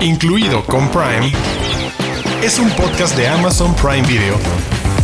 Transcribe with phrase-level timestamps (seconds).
[0.00, 1.32] incluido con Prime,
[2.42, 4.38] es un podcast de Amazon Prime Video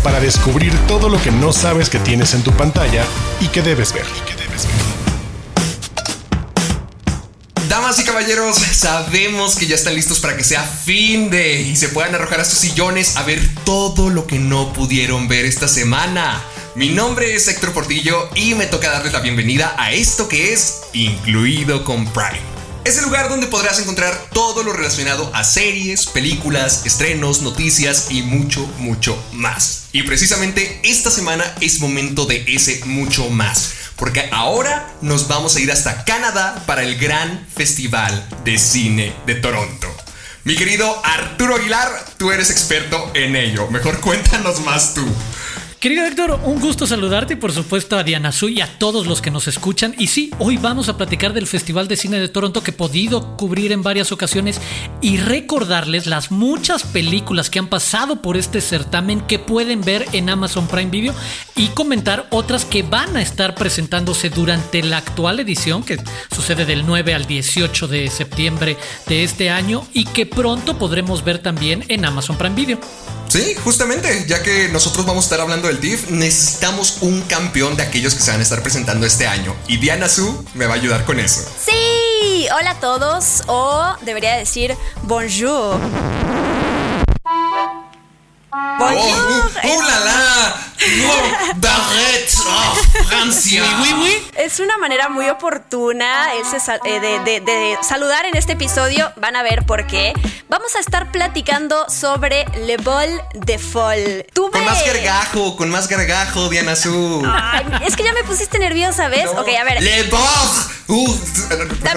[0.02, 3.04] para descubrir todo lo que no sabes que tienes en tu pantalla
[3.40, 4.04] y que debes ver.
[7.68, 11.88] Damas y caballeros, sabemos que ya están listos para que sea fin de y se
[11.88, 16.40] puedan arrojar a sus sillones a ver todo lo que no pudieron ver esta semana.
[16.76, 20.82] Mi nombre es Héctor Portillo y me toca darles la bienvenida a esto que es
[20.92, 22.53] Incluido con Prime.
[22.84, 28.20] Es el lugar donde podrás encontrar todo lo relacionado a series, películas, estrenos, noticias y
[28.20, 29.84] mucho, mucho más.
[29.92, 33.72] Y precisamente esta semana es momento de ese mucho más.
[33.96, 39.36] Porque ahora nos vamos a ir hasta Canadá para el gran festival de cine de
[39.36, 39.88] Toronto.
[40.44, 43.66] Mi querido Arturo Aguilar, tú eres experto en ello.
[43.70, 45.06] Mejor cuéntanos más tú.
[45.84, 49.20] Querido Héctor, un gusto saludarte y por supuesto a Diana Su y a todos los
[49.20, 49.94] que nos escuchan.
[49.98, 53.36] Y sí, hoy vamos a platicar del Festival de Cine de Toronto que he podido
[53.36, 54.62] cubrir en varias ocasiones
[55.02, 60.30] y recordarles las muchas películas que han pasado por este certamen que pueden ver en
[60.30, 61.12] Amazon Prime Video
[61.54, 66.02] y comentar otras que van a estar presentándose durante la actual edición que
[66.34, 71.40] sucede del 9 al 18 de septiembre de este año y que pronto podremos ver
[71.40, 72.80] también en Amazon Prime Video.
[73.28, 77.82] Sí, justamente, ya que nosotros vamos a estar hablando del DIF, necesitamos un campeón de
[77.82, 79.54] aquellos que se van a estar presentando este año.
[79.66, 81.40] Y Diana Su me va a ayudar con eso.
[81.58, 85.80] Sí, hola a todos, o debería decir bonjour.
[88.78, 89.43] Bonjour.
[89.66, 90.56] Oh, uh, la, la.
[91.06, 93.62] Oh, Barrette, oh, Francia.
[93.80, 94.26] Oui, oui.
[94.36, 99.10] Es una manera muy oportuna eh, de, saludar en este episodio.
[99.16, 100.12] Van a ver por qué.
[100.48, 104.26] Vamos a estar platicando sobre Le Bol de Fall.
[104.34, 107.26] Con más gargajo, con más gargajo, Diana Su.
[107.86, 109.30] es que ya me pusiste nerviosa, ¿ves?
[109.30, 109.82] Ok, a ver.
[109.82, 110.20] Le Bol.
[110.88, 111.16] Uh,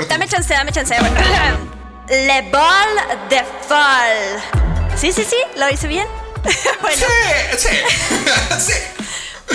[0.07, 0.95] dame chance, dame chance.
[2.09, 4.95] Le Bol de Fall.
[4.95, 6.07] Sí, sí, sí, lo hice bien.
[6.81, 6.97] bueno.
[6.97, 7.69] Sí, sí,
[8.73, 9.06] sí.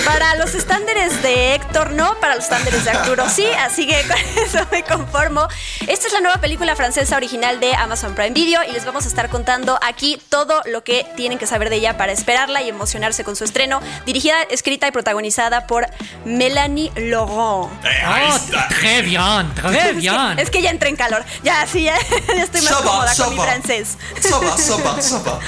[0.04, 2.18] Para los estándares de Héctor, no.
[2.18, 3.46] Para los estándares de Arturo, sí.
[3.58, 5.46] Así que con eso me conformo.
[5.86, 9.08] Esta es la nueva película francesa original de Amazon Prime Video y les vamos a
[9.08, 13.22] estar contando aquí todo lo que tienen que saber de ella para esperarla y emocionarse
[13.22, 13.80] con su estreno.
[14.06, 15.86] Dirigida, escrita y protagonizada por
[16.24, 17.72] Melanie Laurent.
[17.84, 18.38] Eh, oh,
[18.70, 20.38] très bien, très bien.
[20.38, 21.24] Es que ya entré en calor.
[21.44, 21.96] Ya, sí, ya,
[22.36, 23.98] estoy más cómoda con mi francés.
[24.20, 25.38] Sopa, sopa, sopa.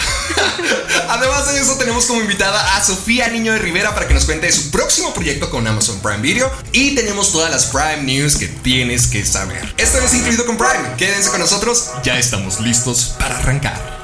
[1.08, 4.33] Además de eso, tenemos como invitada a Sofía Niño de Rivera para que nos cuente
[4.40, 8.48] de su próximo proyecto con Amazon Prime Video y tenemos todas las Prime News que
[8.48, 9.74] tienes que saber.
[9.76, 10.96] Esto es incluido con Prime.
[10.96, 13.94] Quédense con nosotros, ya estamos listos para arrancar.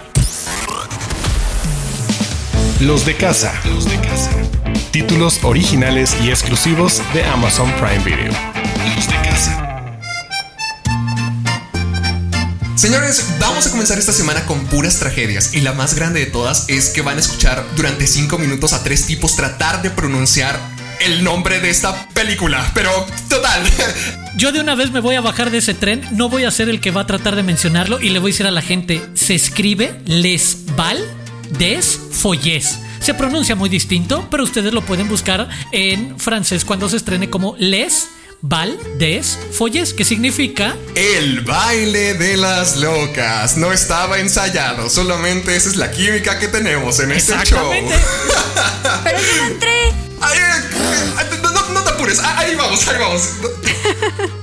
[2.80, 3.52] Los de casa.
[3.66, 4.30] Los de casa.
[4.90, 8.32] Títulos originales y exclusivos de Amazon Prime Video.
[8.96, 9.59] Los de casa.
[12.80, 16.64] Señores, vamos a comenzar esta semana con puras tragedias y la más grande de todas
[16.66, 20.58] es que van a escuchar durante 5 minutos a tres tipos tratar de pronunciar
[21.04, 22.90] el nombre de esta película, pero
[23.28, 23.62] total.
[24.38, 26.70] Yo de una vez me voy a bajar de ese tren, no voy a ser
[26.70, 29.02] el que va a tratar de mencionarlo y le voy a decir a la gente,
[29.12, 31.04] se escribe Les Val
[31.58, 32.78] des Foyes.
[32.98, 37.56] Se pronuncia muy distinto, pero ustedes lo pueden buscar en francés cuando se estrene como
[37.58, 38.08] Les
[38.42, 43.56] Val des Folles, que significa El baile de las locas.
[43.56, 47.70] No estaba ensayado, solamente esa es la química que tenemos en este show.
[49.04, 49.88] Pero yo no entré.
[49.88, 49.92] Eh,
[51.72, 53.28] no, te apures, ah, ahí vamos, ahí vamos.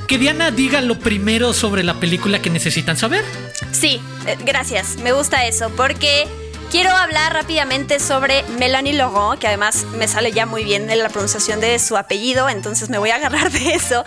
[0.07, 3.25] Que Diana diga lo primero sobre la película que necesitan saber.
[3.71, 6.27] Sí, eh, gracias, me gusta eso, porque
[6.69, 11.07] Quiero hablar rápidamente sobre Melanie Laurent, que además me sale ya muy bien en la
[11.07, 14.03] pronunciación de su apellido, entonces me voy a agarrar de eso.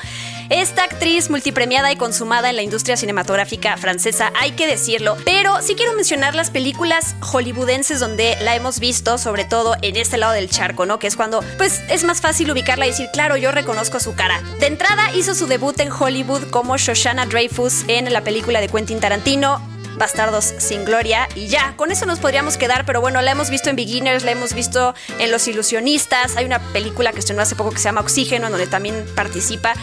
[0.50, 5.74] Esta actriz multipremiada y consumada en la industria cinematográfica francesa, hay que decirlo, pero sí
[5.74, 10.50] quiero mencionar las películas hollywoodenses donde la hemos visto, sobre todo en este lado del
[10.50, 10.98] charco, ¿no?
[10.98, 14.42] Que es cuando, pues, es más fácil ubicarla y decir, claro, yo reconozco su cara.
[14.58, 19.00] De entrada hizo su debut en Hollywood como Shoshana Dreyfus en la película de Quentin
[19.00, 19.62] Tarantino,
[19.96, 23.70] Bastardos sin Gloria y ya, con eso nos podríamos quedar, pero bueno, la hemos visto
[23.70, 27.70] en Beginners, la hemos visto en Los Ilusionistas, hay una película que estrenó hace poco
[27.70, 29.74] que se llama Oxígeno, en donde también participa.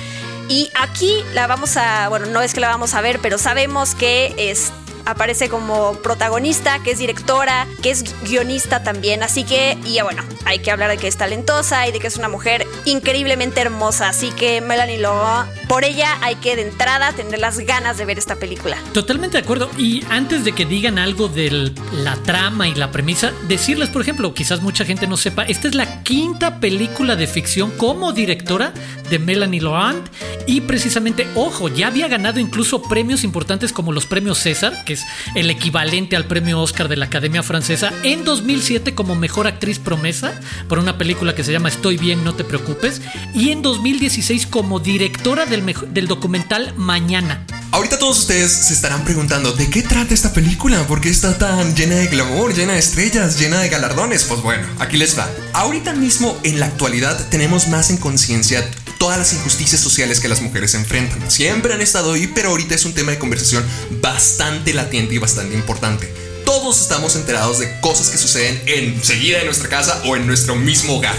[0.50, 3.96] Y aquí la vamos a, bueno, no es que la vamos a ver, pero sabemos
[3.96, 4.72] que es
[5.08, 9.24] aparece como protagonista, que es directora, que es guionista también.
[9.24, 12.18] Así que, y bueno, hay que hablar de que es talentosa y de que es
[12.18, 14.10] una mujer increíblemente hermosa.
[14.10, 18.18] Así que Melanie Laurent por ella hay que de entrada tener las ganas de ver
[18.18, 18.78] esta película.
[18.94, 19.70] Totalmente de acuerdo.
[19.78, 24.34] Y antes de que digan algo de la trama y la premisa, decirles, por ejemplo,
[24.34, 28.74] quizás mucha gente no sepa, esta es la quinta película de ficción como directora
[29.10, 30.08] de Melanie Laurent
[30.46, 34.97] y precisamente, ojo, ya había ganado incluso premios importantes como los premios César, que
[35.36, 40.40] el equivalente al premio Oscar de la Academia Francesa, en 2007 como mejor actriz promesa
[40.68, 43.02] por una película que se llama Estoy bien, no te preocupes,
[43.34, 45.64] y en 2016 como directora del,
[45.94, 47.46] del documental Mañana.
[47.72, 50.88] Ahorita todos ustedes se estarán preguntando, ¿de qué trata esta película?
[50.88, 54.24] ¿Por qué está tan llena de glamour, llena de estrellas, llena de galardones?
[54.24, 55.30] Pues bueno, aquí les va.
[55.54, 58.68] Ahorita mismo, en la actualidad, tenemos más en conciencia
[58.98, 61.30] todas las injusticias sociales que las mujeres enfrentan.
[61.30, 63.66] Siempre han estado ahí, pero ahorita es un tema de conversación
[64.02, 66.12] bastante latente y bastante importante.
[66.46, 70.98] Todos estamos enterados de cosas que suceden enseguida en nuestra casa o en nuestro mismo
[70.98, 71.18] hogar.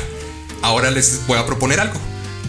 [0.63, 2.01] Ahora les voy a proponer algo.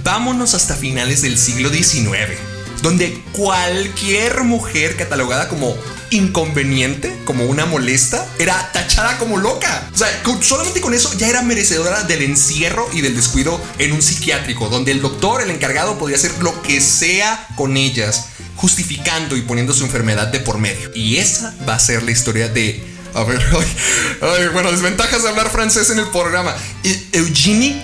[0.04, 2.38] Vámonos hasta finales del siglo XIX,
[2.82, 5.76] donde cualquier mujer catalogada como
[6.12, 9.90] inconveniente, como una molesta, era tachada como loca.
[9.94, 10.08] O sea,
[10.42, 14.92] solamente con eso ya era merecedora del encierro y del descuido en un psiquiátrico, donde
[14.92, 19.84] el doctor, el encargado, podía hacer lo que sea con ellas, justificando y poniendo su
[19.84, 20.92] enfermedad de por medio.
[20.94, 23.40] Y esa va a ser la historia de a ver,
[24.22, 26.56] ay, bueno, desventajas de hablar francés en el programa.
[26.84, 27.82] E, Eugenie,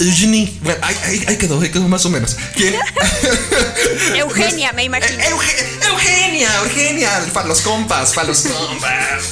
[0.00, 2.36] Eugenie, bueno, ahí, ahí, quedó, ahí quedó más o menos.
[2.54, 2.74] ¿Quién?
[4.16, 5.22] Eugenia, me imagino.
[5.22, 6.27] Eugenia, Eugenia,
[7.32, 9.24] para los compas, para los compas.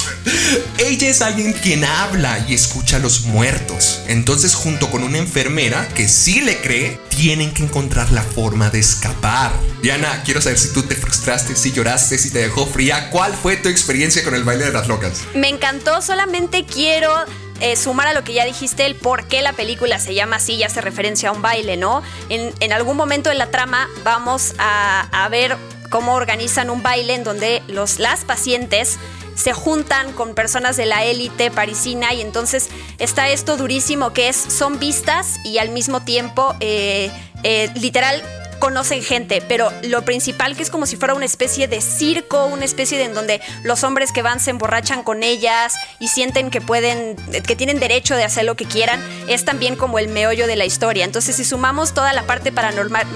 [0.79, 4.01] Ella es alguien quien habla y escucha a los muertos.
[4.09, 8.81] Entonces, junto con una enfermera que sí le cree, tienen que encontrar la forma de
[8.81, 9.53] escapar.
[9.83, 13.11] Diana, quiero saber si tú te frustraste, si lloraste, si te dejó fría.
[13.11, 15.23] ¿Cuál fue tu experiencia con el baile de las locas?
[15.35, 17.13] Me encantó, solamente quiero
[17.61, 20.59] eh, sumar a lo que ya dijiste, el por qué la película se llama así,
[20.59, 22.03] ya hace referencia a un baile, ¿no?
[22.29, 25.57] En, algún momento de la trama vamos a, a, ver
[25.91, 28.99] cómo organizan un baile en donde los, las pacientes
[29.35, 32.69] se juntan con personas de la élite parisina y entonces
[32.99, 37.11] está esto durísimo que es, son vistas y al mismo tiempo, eh,
[37.43, 38.23] eh, literal,
[38.59, 42.65] conocen gente, pero lo principal que es como si fuera una especie de circo, una
[42.65, 46.61] especie de en donde los hombres que van se emborrachan con ellas y sienten que
[46.61, 47.17] pueden,
[47.47, 50.65] que tienen derecho de hacer lo que quieran, es también como el meollo de la
[50.65, 51.05] historia.
[51.05, 53.07] Entonces, si sumamos toda la parte paranormal,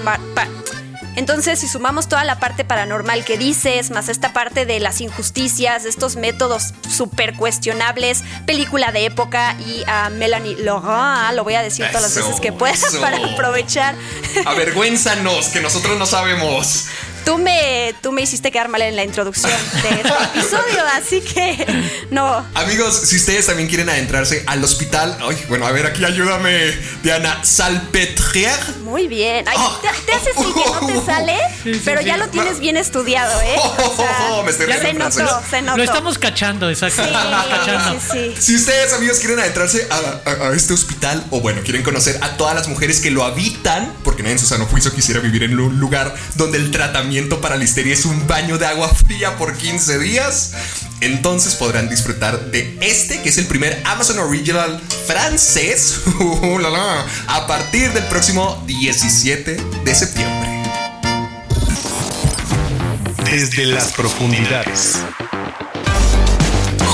[1.15, 5.83] entonces, si sumamos toda la parte paranormal que dices, más esta parte de las injusticias,
[5.83, 11.61] de estos métodos súper cuestionables, película de época y a Melanie Laurent, lo voy a
[11.61, 13.95] decir todas las veces que pueda para aprovechar.
[14.45, 16.87] Avergüénzanos, que nosotros no sabemos.
[17.25, 19.51] Tú me, tú me hiciste quedar mal en la introducción
[19.83, 20.09] de este
[20.39, 21.65] episodio, así que
[22.09, 22.45] no.
[22.55, 26.73] Amigos, si ustedes también quieren adentrarse al hospital, ay, bueno, a ver, aquí ayúdame,
[27.03, 28.59] Diana, Salpetrier.
[28.83, 29.45] Muy bien.
[29.47, 29.79] Ah.
[29.81, 31.37] te, haces que no te sale,
[31.85, 33.55] pero ya lo tienes bien estudiado, ¿eh?
[34.43, 35.77] me estoy se notó, se notó.
[35.77, 37.03] Lo estamos cachando, exacto.
[38.39, 42.55] Si ustedes, amigos, quieren adentrarse a, a, este hospital, o bueno, quieren conocer a todas
[42.55, 45.79] las mujeres que lo habitan, porque nadie en su sano juicio quisiera vivir en un
[45.79, 47.10] lugar donde el tratamiento
[47.41, 50.53] para la histeria es un baño de agua fría por 15 días,
[51.01, 56.59] entonces podrán disfrutar de este, que es el primer Amazon Original francés, uh,
[57.27, 60.63] a partir del próximo 17 de septiembre.
[63.25, 64.99] Desde las profundidades.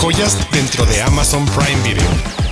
[0.02, 2.47] Joyas dentro de Amazon Prime Video.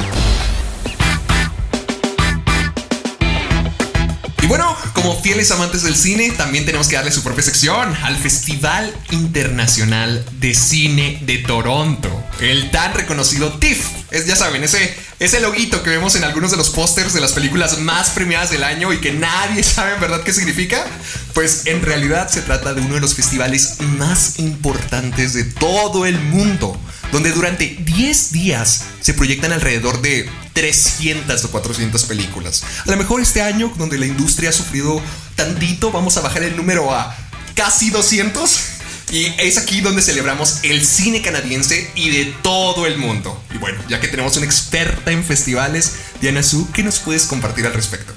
[4.45, 8.15] Y bueno, como fieles amantes del cine, también tenemos que darle su propia sección al
[8.15, 13.88] Festival Internacional de Cine de Toronto, el tan reconocido TIFF.
[14.12, 17.31] Es, ya saben, ese, ese loguito que vemos en algunos de los pósters de las
[17.31, 20.86] películas más premiadas del año y que nadie sabe en verdad qué significa.
[21.34, 26.19] Pues en realidad se trata de uno de los festivales más importantes de todo el
[26.19, 26.79] mundo
[27.12, 32.63] donde durante 10 días se proyectan alrededor de 300 o 400 películas.
[32.86, 35.01] A lo mejor este año, donde la industria ha sufrido
[35.36, 37.15] tantito, vamos a bajar el número a
[37.53, 38.75] casi 200.
[39.12, 43.41] Y es aquí donde celebramos el cine canadiense y de todo el mundo.
[43.53, 47.65] Y bueno, ya que tenemos una experta en festivales, Diana Su, ¿qué nos puedes compartir
[47.65, 48.13] al respecto?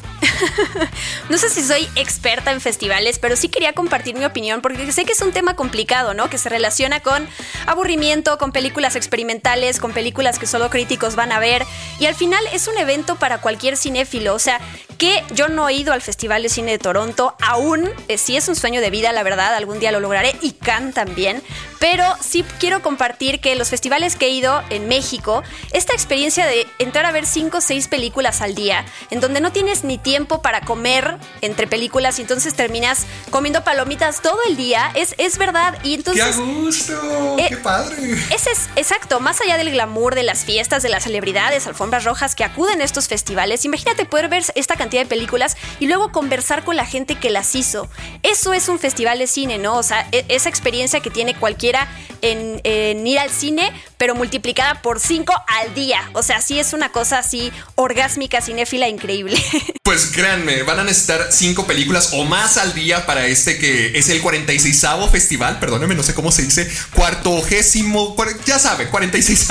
[1.28, 5.04] no sé si soy experta en festivales, pero sí quería compartir mi opinión porque sé
[5.04, 6.30] que es un tema complicado, ¿no?
[6.30, 7.26] Que se relaciona con
[7.66, 11.64] aburrimiento, con películas experimentales, con películas que solo críticos van a ver.
[11.98, 14.34] Y al final es un evento para cualquier cinéfilo.
[14.34, 14.60] O sea,
[14.98, 17.88] que yo no he ido al Festival de Cine de Toronto aún.
[18.08, 19.54] Eh, sí es un sueño de vida, la verdad.
[19.54, 20.36] Algún día lo lograré.
[20.42, 21.42] Y Cannes también
[21.78, 25.42] pero sí quiero compartir que los festivales que he ido en México,
[25.72, 29.52] esta experiencia de entrar a ver cinco o seis películas al día, en donde no
[29.52, 34.90] tienes ni tiempo para comer entre películas y entonces terminas comiendo palomitas todo el día,
[34.94, 35.78] es, es verdad.
[35.82, 36.36] Y entonces...
[36.36, 37.36] ¡Qué gusto!
[37.48, 38.12] ¡Qué padre!
[38.34, 42.34] Ese es, exacto, más allá del glamour de las fiestas, de las celebridades, alfombras rojas
[42.34, 46.64] que acuden a estos festivales, imagínate poder ver esta cantidad de películas y luego conversar
[46.64, 47.88] con la gente que las hizo.
[48.22, 49.76] Eso es un festival de cine, ¿no?
[49.76, 51.88] O sea, e, esa experiencia que tiene cualquiera
[52.22, 56.10] en, en ir al cine, pero multiplicada por cinco al día.
[56.14, 59.42] O sea, sí es una cosa así orgásmica, cinéfila, increíble.
[59.88, 64.08] Pues créanme, van a necesitar cinco películas o más al día para este que es
[64.08, 69.46] el 46 festival, perdóneme, no sé cómo se dice, cuartogésimo, ya sabe, 46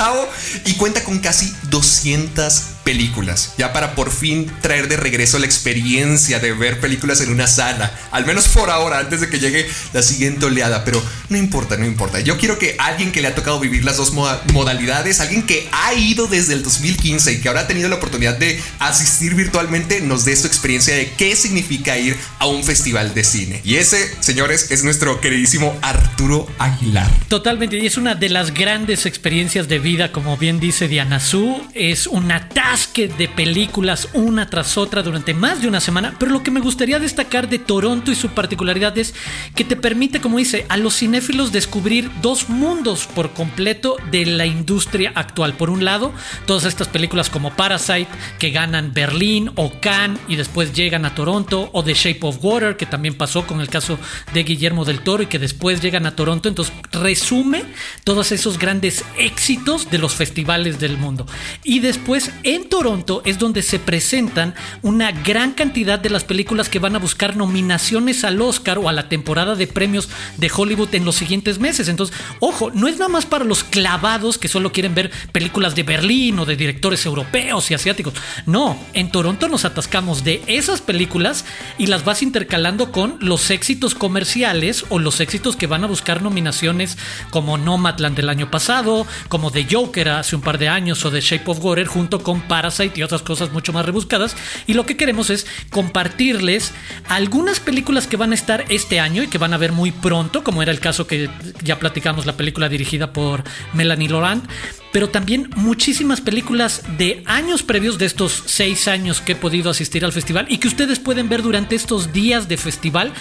[0.66, 6.38] y cuenta con casi 200 películas, ya para por fin traer de regreso la experiencia
[6.38, 10.02] de ver películas en una sala, al menos por ahora, antes de que llegue la
[10.02, 12.20] siguiente oleada, pero no importa, no importa.
[12.20, 15.92] Yo quiero que alguien que le ha tocado vivir las dos modalidades, alguien que ha
[15.92, 20.24] ido desde el 2015 y que ahora ha tenido la oportunidad de asistir virtualmente, nos
[20.24, 23.60] dé su experiencia de qué significa ir a un festival de cine.
[23.64, 27.10] Y ese, señores, es nuestro queridísimo Arturo Aguilar.
[27.28, 31.60] Totalmente, y es una de las grandes experiencias de vida, como bien dice Diana Su,
[31.74, 36.42] es una taza de películas una tras otra durante más de una semana, pero lo
[36.42, 39.14] que me gustaría destacar de Toronto y su particularidad es
[39.54, 44.46] que te permite, como dice, a los cinéfilos descubrir dos mundos por completo de la
[44.46, 45.54] industria actual.
[45.54, 46.12] Por un lado,
[46.46, 48.08] todas estas películas como Parasite,
[48.38, 52.76] que ganan Berlín o Cannes y después llegan a Toronto, o The Shape of Water,
[52.76, 53.98] que también pasó con el caso
[54.32, 56.48] de Guillermo del Toro y que después llegan a Toronto.
[56.48, 57.64] Entonces, resume
[58.04, 61.26] todos esos grandes éxitos de los festivales del mundo.
[61.64, 66.78] Y después, en Toronto es donde se presentan una gran cantidad de las películas que
[66.78, 71.04] van a buscar nominaciones al Oscar o a la temporada de premios de Hollywood en
[71.04, 71.88] los siguientes meses.
[71.88, 75.82] Entonces, ojo, no es nada más para los clavados que solo quieren ver películas de
[75.82, 78.14] Berlín o de directores europeos y asiáticos.
[78.46, 81.44] No, en Toronto nos atascamos de esas películas
[81.78, 86.22] y las vas intercalando con los éxitos comerciales o los éxitos que van a buscar
[86.22, 86.98] nominaciones
[87.30, 91.20] como Nomadland del año pasado, como The Joker hace un par de años o The
[91.20, 94.36] Shape of Water junto con Parasite y otras cosas mucho más rebuscadas.
[94.66, 96.72] Y lo que queremos es compartirles
[97.08, 100.42] algunas películas que van a estar este año y que van a ver muy pronto,
[100.42, 101.30] como era el caso que
[101.62, 104.44] ya platicamos, la película dirigida por Melanie Laurent
[104.92, 110.04] pero también muchísimas películas de años previos, de estos seis años que he podido asistir
[110.04, 113.12] al festival y que ustedes pueden ver durante estos días de festival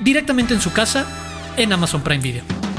[0.00, 1.06] directamente en su casa
[1.56, 2.71] en Amazon Prime Video.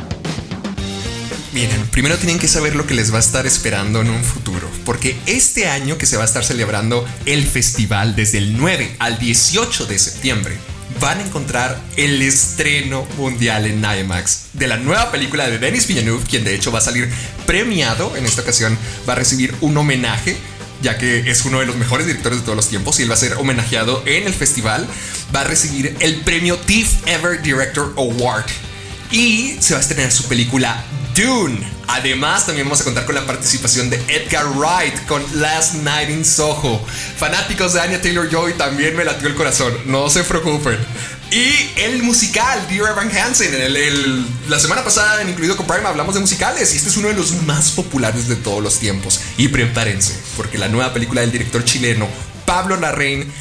[1.54, 4.68] Miren, primero tienen que saber lo que les va a estar esperando en un futuro,
[4.86, 9.20] porque este año que se va a estar celebrando el festival desde el 9 al
[9.20, 10.58] 18 de septiembre,
[11.00, 16.26] van a encontrar el estreno mundial en IMAX de la nueva película de Denis Villeneuve,
[16.28, 17.08] quien de hecho va a salir
[17.46, 18.76] premiado en esta ocasión,
[19.08, 20.36] va a recibir un homenaje
[20.82, 23.14] ya que es uno de los mejores directores de todos los tiempos y él va
[23.14, 24.88] a ser homenajeado en el festival,
[25.34, 28.46] va a recibir el premio TIFF Ever Director Award
[29.12, 30.84] y se va a estrenar su película
[31.16, 31.60] Dune.
[31.88, 36.26] Además, también vamos a contar con la participación de Edgar Wright con Last Night in
[36.26, 36.84] Soho.
[37.18, 40.78] Fanáticos de Anya Taylor Joy también me latió el corazón, no se preocupen.
[41.32, 43.52] Y el musical, Dear Evan Hansen.
[44.50, 47.16] la semana pasada, en Incluido con Prime, hablamos de musicales y este es uno de
[47.16, 49.20] los más populares de todos los tiempos.
[49.38, 52.08] Y prepárense, porque la nueva película del director chileno
[52.46, 53.32] Pablo Larraín,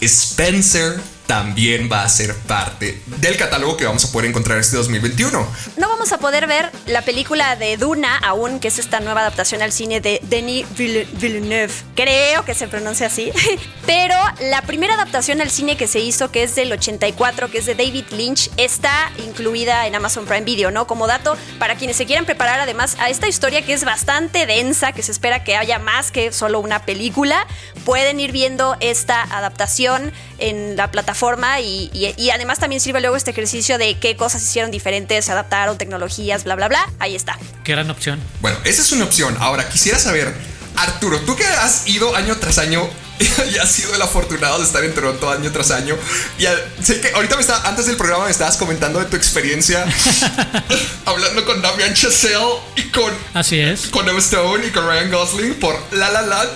[0.00, 1.00] Spencer
[1.32, 5.48] también va a ser parte del catálogo que vamos a poder encontrar este 2021.
[5.78, 9.62] No vamos a poder ver la película de Duna aún, que es esta nueva adaptación
[9.62, 11.72] al cine de Denis Villeneuve.
[11.94, 13.32] Creo que se pronuncia así.
[13.86, 17.64] Pero la primera adaptación al cine que se hizo, que es del 84, que es
[17.64, 20.86] de David Lynch, está incluida en Amazon Prime Video, ¿no?
[20.86, 24.92] Como dato para quienes se quieran preparar además a esta historia que es bastante densa,
[24.92, 27.46] que se espera que haya más que solo una película,
[27.86, 33.30] pueden ir viendo esta adaptación en la plataforma forma y, además también sirve luego este
[33.30, 36.90] ejercicio de qué cosas hicieron diferentes, se adaptaron, tecnologías, bla, bla, bla.
[36.98, 37.38] Ahí está.
[37.62, 38.18] Qué gran opción.
[38.40, 39.36] Bueno, esa es una opción.
[39.38, 40.34] Ahora, quisiera saber,
[40.74, 42.90] Arturo, tú que has ido año tras año
[43.52, 45.96] y has sido el afortunado de estar en Toronto año tras año.
[46.40, 46.46] Y
[46.82, 49.86] sé que ahorita me está, antes del programa me estabas comentando de tu experiencia
[51.04, 53.12] hablando con Damian Chazelle y con.
[53.32, 53.86] Así es.
[53.86, 56.50] Con Emma Stone y con Ryan Gosling por La La Land.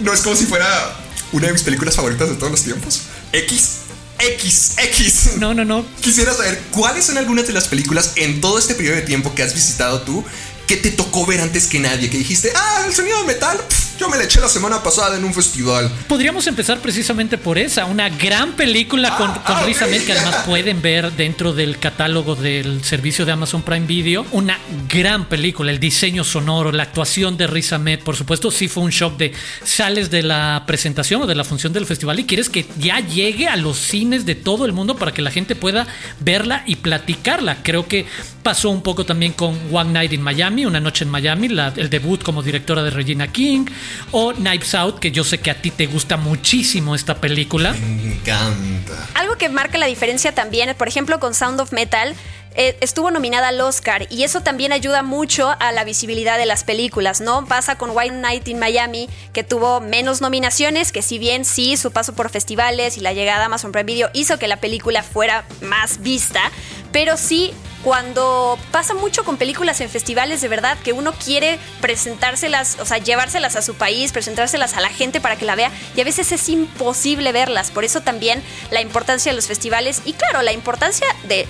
[0.00, 0.94] No es como si fuera
[1.32, 3.00] una de mis películas favoritas de todos los tiempos.
[3.32, 3.83] X
[4.18, 5.30] X, X.
[5.38, 5.84] No, no, no.
[6.00, 9.42] Quisiera saber cuáles son algunas de las películas en todo este periodo de tiempo que
[9.42, 10.24] has visitado tú
[10.66, 13.60] que te tocó ver antes que nadie, que dijiste, ah, el sonido de metal,
[13.98, 15.88] Yo me la eché la semana pasada en un festival.
[16.08, 20.82] Podríamos empezar precisamente por esa, una gran película con, Ah, con ah, que además pueden
[20.82, 24.26] ver dentro del catálogo del servicio de Amazon Prime Video.
[24.32, 24.58] Una
[24.88, 28.90] gran película, el diseño sonoro, la actuación de Riz Ahmed, por supuesto, sí fue un
[28.90, 29.32] shock de
[29.62, 33.46] sales de la presentación o de la función del festival y quieres que ya llegue
[33.46, 35.86] a los cines de todo el mundo para que la gente pueda
[36.20, 37.58] verla y platicarla.
[37.62, 38.06] Creo que
[38.42, 41.88] pasó un poco también con One Night in Miami, Una Noche en Miami, la- el
[41.90, 43.66] debut como directora de Regina King,
[44.10, 47.72] o Knives Out, que yo sé que a ti te gusta muchísimo esta película.
[47.72, 49.08] Me encanta.
[49.14, 52.14] Algo que marca la diferencia también, por ejemplo, con Sound of Metal,
[52.56, 56.62] eh, estuvo nominada al Oscar y eso también ayuda mucho a la visibilidad de las
[56.62, 57.46] películas, ¿no?
[57.46, 61.90] Pasa con White Night in Miami, que tuvo menos nominaciones, que si bien sí, su
[61.90, 65.44] paso por festivales y la llegada a Amazon Prime Video hizo que la película fuera
[65.62, 66.52] más vista,
[66.92, 67.52] pero sí
[67.84, 72.96] cuando pasa mucho con películas en festivales de verdad que uno quiere presentárselas, o sea,
[72.96, 76.32] llevárselas a su país, presentárselas a la gente para que la vea y a veces
[76.32, 77.70] es imposible verlas.
[77.70, 81.46] Por eso también la importancia de los festivales y claro, la importancia de,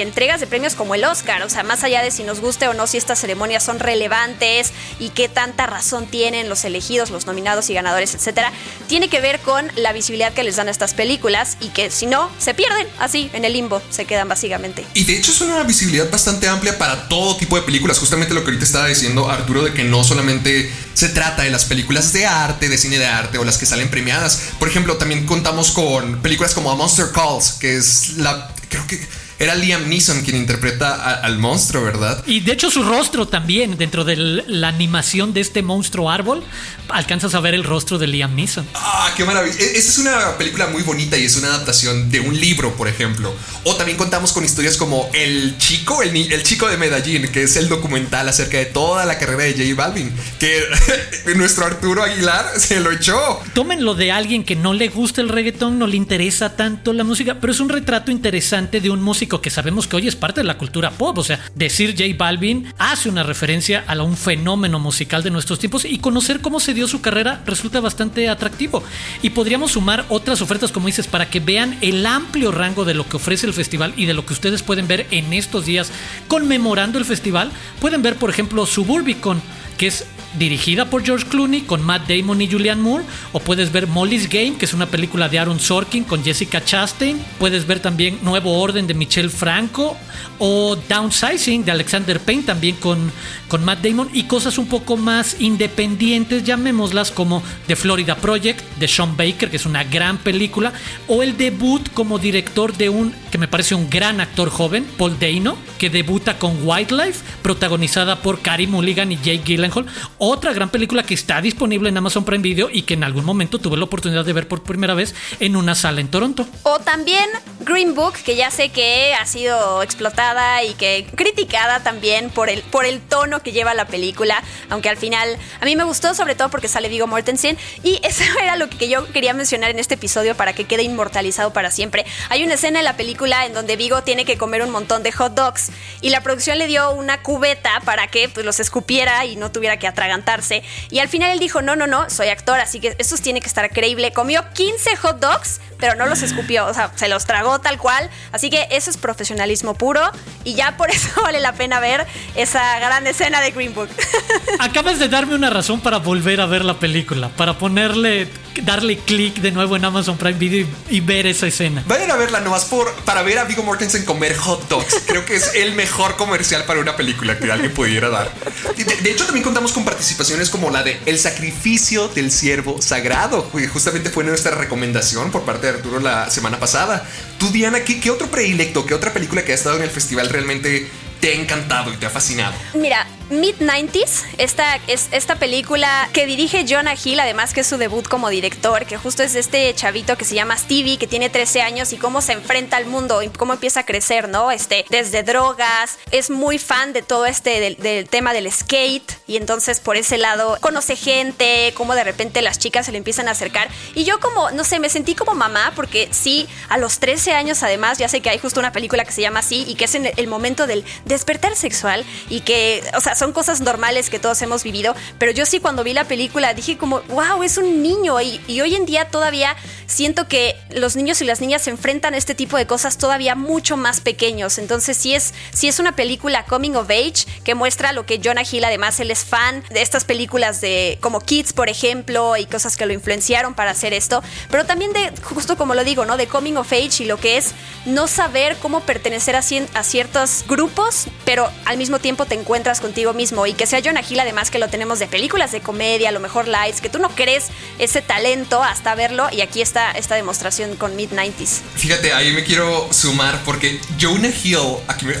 [0.00, 2.74] entregas de premios como el Oscar, o sea, más allá de si nos guste o
[2.74, 7.68] no, si estas ceremonias son relevantes y qué tanta razón tienen los elegidos, los nominados
[7.70, 8.52] y ganadores, etcétera,
[8.86, 12.06] tiene que ver con la visibilidad que les dan a estas películas y que si
[12.06, 14.84] no, se pierden así en el limbo, se quedan básicamente.
[14.94, 17.98] Y de hecho es una visibilidad bastante amplia para todo tipo de películas.
[17.98, 21.64] Justamente lo que ahorita estaba diciendo Arturo de que no solamente se trata de las
[21.64, 24.42] películas de arte, de cine de arte o las que salen premiadas.
[24.58, 28.52] Por ejemplo, también contamos con películas como A Monster Calls, que es la...
[28.68, 29.00] Creo que
[29.40, 32.22] era Liam Neeson quien interpreta a- al monstruo, ¿verdad?
[32.26, 36.44] Y de hecho su rostro también, dentro de la animación de este monstruo árbol,
[36.90, 38.66] alcanzas a ver el rostro de Liam Neeson.
[38.74, 39.56] Ah, qué maravilla.
[39.58, 42.86] E- Esta es una película muy bonita y es una adaptación de un libro, por
[42.86, 43.34] ejemplo.
[43.64, 47.68] O también contamos con historias como El Chico, el Chico de Medellín, que es el
[47.68, 50.62] documental acerca de toda la carrera de J Balvin, que
[51.36, 53.40] nuestro Arturo Aguilar se lo echó.
[53.54, 57.36] Tómenlo de alguien que no le gusta el reggaetón, no le interesa tanto la música,
[57.40, 60.46] pero es un retrato interesante de un músico que sabemos que hoy es parte de
[60.46, 61.16] la cultura pop.
[61.18, 65.84] O sea, decir J Balvin hace una referencia a un fenómeno musical de nuestros tiempos
[65.84, 68.82] y conocer cómo se dio su carrera resulta bastante atractivo.
[69.22, 73.08] Y podríamos sumar otras ofertas, como dices, para que vean el amplio rango de lo
[73.08, 75.92] que ofrece el festival y de lo que ustedes pueden ver en estos días
[76.26, 77.52] conmemorando el festival.
[77.80, 79.40] Pueden ver, por ejemplo, Suburbicon
[79.80, 80.04] que es
[80.38, 84.56] dirigida por George Clooney con Matt Damon y Julianne Moore, o puedes ver Molly's Game,
[84.58, 88.86] que es una película de Aaron Sorkin con Jessica Chastain, puedes ver también Nuevo Orden
[88.86, 89.96] de Michelle Franco,
[90.38, 93.10] o Downsizing de Alexander Payne también con,
[93.48, 98.86] con Matt Damon, y cosas un poco más independientes, llamémoslas como The Florida Project de
[98.86, 100.74] Sean Baker, que es una gran película,
[101.08, 105.18] o el debut como director de un, que me parece un gran actor joven, Paul
[105.18, 109.69] Dano, que debuta con Wildlife, protagonizada por Carey Mulligan y Jake Gyllenhaal,
[110.18, 113.58] otra gran película que está disponible en Amazon Prime Video y que en algún momento
[113.58, 116.46] tuve la oportunidad de ver por primera vez en una sala en Toronto.
[116.62, 117.28] O también
[117.60, 122.62] Green Book, que ya sé que ha sido explotada y que criticada también por el,
[122.62, 126.34] por el tono que lleva la película, aunque al final a mí me gustó sobre
[126.34, 129.94] todo porque sale Vigo Mortensen y eso era lo que yo quería mencionar en este
[129.94, 132.04] episodio para que quede inmortalizado para siempre.
[132.28, 135.12] Hay una escena en la película en donde Vigo tiene que comer un montón de
[135.12, 139.36] hot dogs y la producción le dio una cubeta para que pues, los escupiera y
[139.36, 142.80] no tuviera que atragantarse y al final él dijo, no, no, no, soy actor, así
[142.80, 144.12] que esto tiene que estar creíble.
[144.12, 148.10] Comió 15 hot dogs, pero no los escupió, o sea, se los tragó tal cual.
[148.32, 150.00] Así que eso es profesionalismo puro
[150.44, 153.88] y ya por eso vale la pena ver esa gran escena de Green Book.
[154.58, 158.28] Acabas de darme una razón para volver a ver la película, para ponerle,
[158.62, 161.82] darle clic de nuevo en Amazon Prime Video y, y ver esa escena.
[161.86, 165.02] Vayan a verla nomás por, para ver a Vigo Mortensen comer hot dogs.
[165.06, 168.30] Creo que es el mejor comercial para una película que alguien pudiera dar.
[168.76, 173.50] De, de hecho, también contamos con participaciones como la de El sacrificio del siervo sagrado.
[173.50, 177.06] que Justamente fue nuestra recomendación por parte de Arturo la semana pasada.
[177.38, 180.28] Tú, Diana, ¿qué, qué otro predilecto, qué otra película que ha estado en el festival
[180.28, 180.88] realmente
[181.20, 182.54] te ha encantado y te ha fascinado?
[182.74, 188.06] Mira, Mid-90s, esta, es esta película que dirige Jonah Hill, además que es su debut
[188.08, 191.92] como director, que justo es este chavito que se llama Stevie, que tiene 13 años
[191.92, 194.50] y cómo se enfrenta al mundo y cómo empieza a crecer, ¿no?
[194.50, 199.36] Este, desde drogas, es muy fan de todo este, del, del tema del skate y
[199.36, 203.32] entonces por ese lado conoce gente, cómo de repente las chicas se le empiezan a
[203.32, 207.32] acercar y yo como, no sé, me sentí como mamá porque sí, a los 13
[207.34, 209.84] años además, ya sé que hay justo una película que se llama así y que
[209.84, 214.18] es en el momento del despertar sexual y que, o sea, son cosas normales que
[214.18, 217.82] todos hemos vivido, pero yo sí cuando vi la película dije como, wow, es un
[217.82, 219.56] niño y, hoy en día todavía
[219.86, 223.34] siento que los niños y las niñas se enfrentan a este tipo de cosas todavía
[223.34, 224.56] mucho más pequeños.
[224.56, 228.42] Entonces sí es, sí es una película coming of age que muestra lo que Jonah
[228.50, 232.78] Hill además él es fan de estas películas de como Kids por ejemplo y cosas
[232.78, 236.16] que lo influenciaron para hacer esto, pero también de justo como lo digo, ¿no?
[236.16, 237.52] De coming of age y lo que es
[237.84, 239.40] no saber cómo pertenecer a,
[239.74, 244.02] a ciertos grupos, pero al mismo tiempo te encuentras contigo mismo y que sea Jonah
[244.08, 246.98] Hill además que lo tenemos de películas de comedia, a lo mejor lights, que tú
[246.98, 247.46] no crees
[247.78, 251.60] ese talento hasta verlo y aquí está esta demostración con Mid-90s.
[251.76, 255.14] Fíjate, ahí me quiero sumar porque Jonah Hill, aquí me,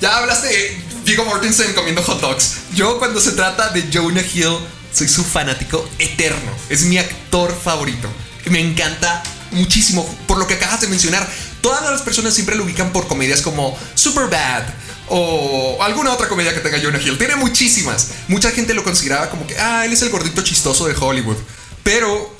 [0.00, 2.58] ya hablaste de Viggo Mortensen comiendo hot dogs.
[2.74, 4.58] Yo cuando se trata de Jonah Hill
[4.92, 6.52] soy su fanático eterno.
[6.68, 8.08] Es mi actor favorito.
[8.46, 11.28] Me encanta muchísimo por lo que acabas de mencionar.
[11.60, 14.64] Todas las personas siempre lo ubican por comedias como Superbad
[15.10, 17.18] o alguna otra comedia que tenga Jonah Hill.
[17.18, 18.12] Tiene muchísimas.
[18.28, 21.36] Mucha gente lo consideraba como que, ah, él es el gordito chistoso de Hollywood.
[21.82, 22.34] Pero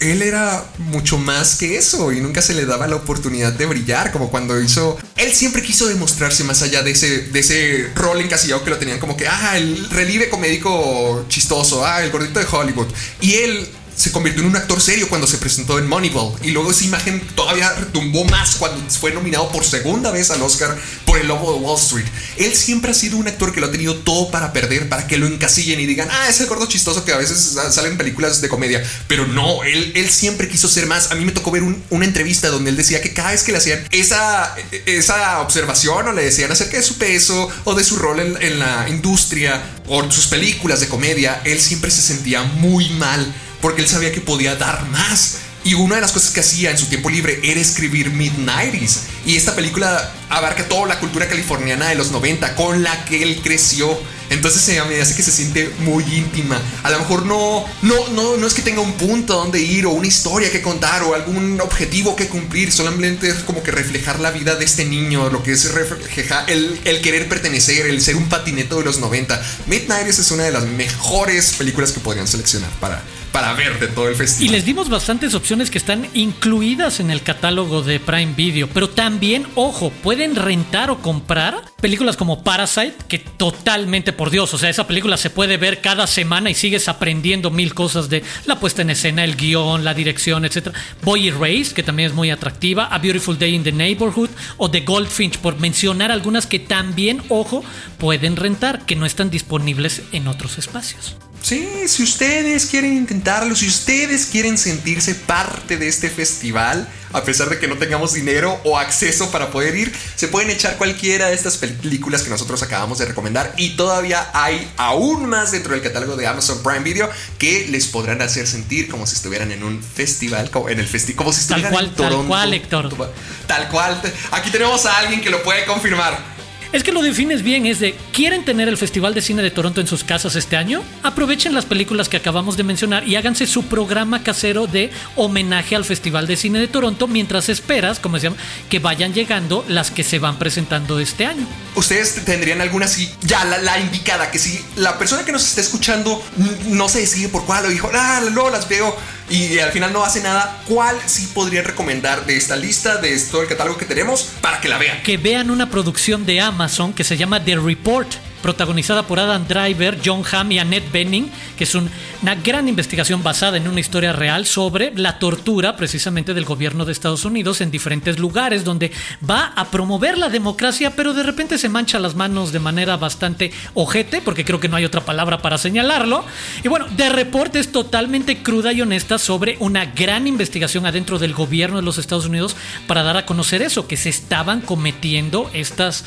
[0.00, 4.12] él era mucho más que eso y nunca se le daba la oportunidad de brillar,
[4.12, 4.96] como cuando hizo...
[5.16, 9.00] Él siempre quiso demostrarse más allá de ese, de ese rol encasillado que lo tenían
[9.00, 12.86] como que, ah, el relieve comédico chistoso, ah, el gordito de Hollywood.
[13.20, 16.32] Y él se convirtió en un actor serio cuando se presentó en Moneyball.
[16.42, 20.78] Y luego esa imagen todavía retumbó más cuando fue nominado por segunda vez al Oscar
[21.04, 22.06] por El Lobo de Wall Street.
[22.36, 25.16] Él siempre ha sido un actor que lo ha tenido todo para perder, para que
[25.16, 28.40] lo encasillen y digan, ah, es el gordo chistoso que a veces sale en películas
[28.40, 28.84] de comedia.
[29.08, 31.10] Pero no, él, él siempre quiso ser más.
[31.10, 33.58] A mí me tocó ver una entrevista donde él decía que cada vez que le
[33.58, 34.54] hacían esa,
[34.86, 38.60] esa observación o le decían acerca de su peso o de su rol en, en
[38.60, 43.88] la industria o sus películas de comedia, él siempre se sentía muy mal porque él
[43.88, 45.38] sabía que podía dar más.
[45.64, 49.00] Y una de las cosas que hacía en su tiempo libre era escribir Midnighties.
[49.26, 53.40] Y esta película abarca toda la cultura californiana de los 90 con la que él
[53.42, 53.98] creció.
[54.30, 56.60] Entonces se me hace que se siente muy íntima.
[56.82, 59.84] A lo mejor no, no, no, no es que tenga un punto a donde ir
[59.86, 62.72] o una historia que contar o algún objetivo que cumplir.
[62.72, 66.80] Solamente es como que reflejar la vida de este niño, lo que es reflejar el,
[66.84, 69.42] el querer pertenecer, el ser un patineto de los 90.
[69.66, 74.08] Midnighties es una de las mejores películas que podrían seleccionar para, para ver de todo
[74.08, 74.48] el festival.
[74.48, 78.88] Y les dimos bastantes opciones que están incluidas en el catálogo de Prime Video, pero
[78.88, 84.70] también, ojo, pueden rentar o comprar películas como Parasite, que totalmente, por Dios, o sea,
[84.70, 88.82] esa película se puede ver cada semana y sigues aprendiendo mil cosas de la puesta
[88.82, 90.68] en escena, el guion, la dirección, etc.
[91.02, 94.80] Boy Erased, que también es muy atractiva, A Beautiful Day in the Neighborhood o The
[94.80, 97.64] Goldfinch, por mencionar algunas que también, ojo,
[97.98, 101.16] pueden rentar, que no están disponibles en otros espacios.
[101.42, 107.48] Sí, si ustedes quieren intentarlo, si ustedes quieren sentirse parte de este festival, a pesar
[107.48, 111.34] de que no tengamos dinero o acceso para poder ir, se pueden echar cualquiera de
[111.34, 116.16] estas películas que nosotros acabamos de recomendar y todavía hay aún más dentro del catálogo
[116.16, 120.50] de Amazon Prime Video que les podrán hacer sentir como si estuvieran en un festival,
[120.50, 122.18] como en el festival, como si estuvieran tal cual, en Toronto.
[122.18, 123.14] Tal cual, Héctor.
[123.46, 124.02] Tal cual.
[124.32, 126.37] Aquí tenemos a alguien que lo puede confirmar.
[126.70, 129.80] Es que lo defines bien, es de, ¿quieren tener el Festival de Cine de Toronto
[129.80, 130.82] en sus casas este año?
[131.02, 135.86] Aprovechen las películas que acabamos de mencionar y háganse su programa casero de homenaje al
[135.86, 140.18] Festival de Cine de Toronto mientras esperas, como decíamos, que vayan llegando las que se
[140.18, 141.46] van presentando este año.
[141.74, 146.22] Ustedes tendrían alguna así, ya la, indicada, que si la persona que nos está escuchando
[146.66, 148.94] no se decide por cuál o dijo, ah, luego las veo
[149.30, 153.42] y al final no hace nada, ¿cuál sí podría recomendar de esta lista, de todo
[153.42, 155.02] el catálogo que tenemos, para que la vean?
[155.02, 158.08] Que vean una producción de Amazon que se llama The Report
[158.42, 163.56] protagonizada por Adam Driver, John Hamm y Annette Bening, que es una gran investigación basada
[163.56, 168.18] en una historia real sobre la tortura precisamente del gobierno de Estados Unidos en diferentes
[168.18, 168.92] lugares donde
[169.28, 173.52] va a promover la democracia, pero de repente se mancha las manos de manera bastante
[173.74, 176.24] ojete, porque creo que no hay otra palabra para señalarlo.
[176.62, 181.34] Y bueno, The Report es totalmente cruda y honesta sobre una gran investigación adentro del
[181.34, 186.04] gobierno de los Estados Unidos para dar a conocer eso, que se estaban cometiendo estas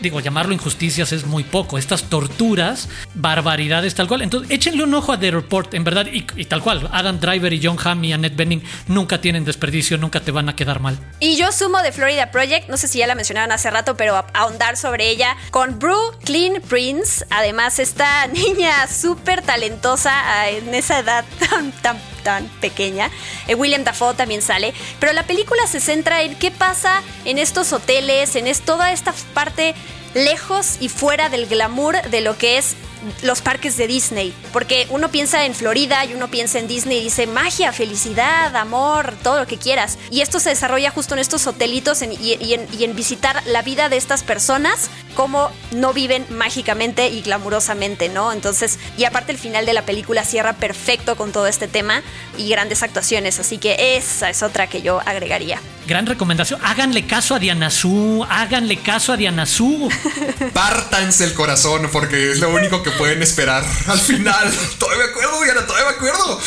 [0.00, 4.22] digo, llamarlo injusticias es muy poco, estas torturas, barbaridades tal cual.
[4.22, 6.88] Entonces, échenle un ojo a The Report, en verdad, y, tal cual.
[6.92, 10.56] Adam Driver y John Hamm y Annette Bening nunca tienen desperdicio, nunca te van a
[10.56, 10.98] quedar mal.
[11.20, 14.24] Y yo sumo de Florida Project, no sé si ya la mencionaron hace rato, pero
[14.34, 21.24] ahondar sobre ella, con Brooklyn Prince, además esta niña súper talentosa ah, en esa edad
[21.50, 23.08] tan, tan tan pequeña.
[23.46, 24.74] Eh, William Dafoe también sale.
[24.98, 29.14] Pero la película se centra en qué pasa en estos hoteles, en es, toda esta
[29.32, 29.76] parte
[30.16, 32.74] lejos y fuera del glamour de lo que es
[33.22, 37.04] los parques de Disney, porque uno piensa en Florida y uno piensa en Disney y
[37.04, 39.98] dice magia, felicidad, amor, todo lo que quieras.
[40.10, 44.22] Y esto se desarrolla justo en estos hotelitos y, en, visitar la vida de estas
[44.22, 48.32] personas cómo no viven mágicamente y glamurosamente, ¿no?
[48.32, 52.02] Entonces, y aparte el final de la película cierra perfecto con todo este tema
[52.36, 55.60] y grandes actuaciones, así que esa es otra que yo agregaría.
[55.86, 56.60] Gran recomendación.
[56.64, 58.26] Háganle caso a Diana Su.
[58.28, 59.88] Háganle caso a Diana Su.
[60.52, 64.52] Pártanse el corazón porque es lo único que pueden esperar al final.
[64.78, 66.40] todavía me acuerdo, Diana, todavía me acuerdo.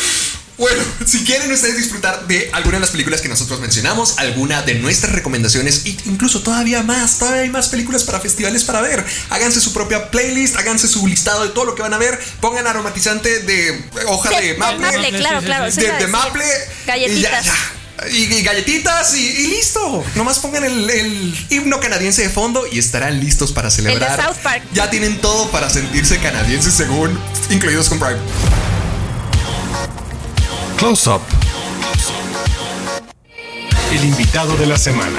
[0.60, 4.74] Bueno, si quieren ustedes disfrutar de alguna de las películas que nosotros mencionamos, alguna de
[4.74, 9.02] nuestras recomendaciones e incluso todavía más, todavía hay más películas para festivales para ver.
[9.30, 12.66] Háganse su propia playlist, háganse su listado de todo lo que van a ver, pongan
[12.66, 16.44] aromatizante de hoja de, maple, maple, claro, claro, de, maple,
[16.86, 17.46] galletitas.
[17.46, 17.79] Y,
[18.42, 20.04] galletitas y, listo.
[20.14, 24.10] Nomás pongan el, el, himno canadiense de fondo y estarán listos para celebrar.
[24.10, 24.62] El de South Park.
[24.72, 27.18] Ya tienen todo para sentirse canadienses según
[27.50, 28.18] incluidos con Prime.
[30.78, 31.22] Close Up.
[33.92, 35.18] El invitado de la semana.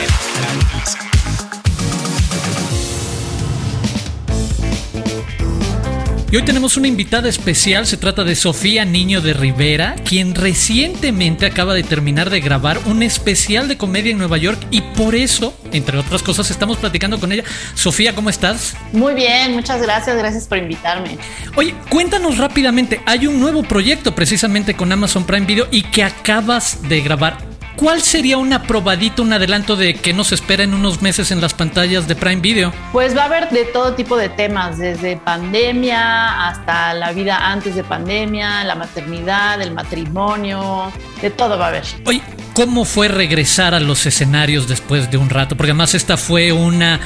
[6.31, 11.45] Y hoy tenemos una invitada especial, se trata de Sofía Niño de Rivera, quien recientemente
[11.45, 15.53] acaba de terminar de grabar un especial de comedia en Nueva York y por eso,
[15.73, 17.43] entre otras cosas, estamos platicando con ella.
[17.73, 18.77] Sofía, ¿cómo estás?
[18.93, 21.17] Muy bien, muchas gracias, gracias por invitarme.
[21.57, 26.87] Oye, cuéntanos rápidamente, hay un nuevo proyecto precisamente con Amazon Prime Video y que acabas
[26.87, 27.50] de grabar.
[27.75, 31.53] ¿Cuál sería una probadita, un adelanto de que nos espera en unos meses en las
[31.53, 32.73] pantallas de Prime Video?
[32.91, 37.75] Pues va a haber de todo tipo de temas, desde pandemia hasta la vida antes
[37.75, 41.83] de pandemia, la maternidad, el matrimonio, de todo va a haber.
[42.05, 42.21] Oye,
[42.53, 45.55] ¿cómo fue regresar a los escenarios después de un rato?
[45.55, 46.99] Porque además esta fue una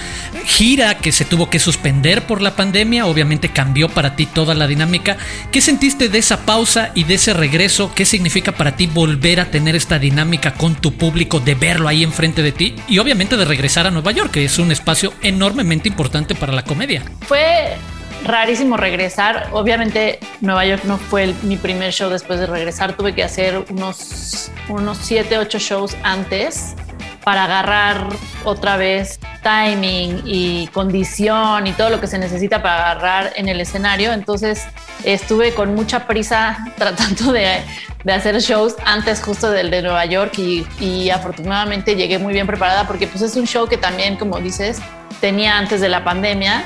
[0.46, 4.68] gira que se tuvo que suspender por la pandemia, obviamente cambió para ti toda la
[4.68, 5.18] dinámica.
[5.52, 7.94] ¿Qué sentiste de esa pausa y de ese regreso?
[7.96, 12.04] ¿Qué significa para ti volver a tener esta dinámica con tu público, de verlo ahí
[12.04, 15.90] enfrente de ti y obviamente de regresar a Nueva York, que es un espacio enormemente
[15.90, 17.04] importante para la comedia?
[17.28, 17.78] Fue
[18.26, 19.50] rarísimo regresar.
[19.54, 22.98] Obviamente Nueva York no fue mi primer show después de regresar.
[22.98, 26.76] Tuve que hacer unos, unos 7, 8 shows antes
[27.24, 28.08] para agarrar
[28.44, 33.60] otra vez timing y condición y todo lo que se necesita para agarrar en el
[33.60, 34.14] escenario.
[34.14, 34.64] Entonces
[35.04, 37.62] estuve con mucha prisa tratando de,
[38.04, 42.46] de hacer shows antes justo del de Nueva York y, y, afortunadamente llegué muy bien
[42.46, 44.80] preparada porque pues es un show que también, como dices,
[45.20, 46.64] tenía antes de la pandemia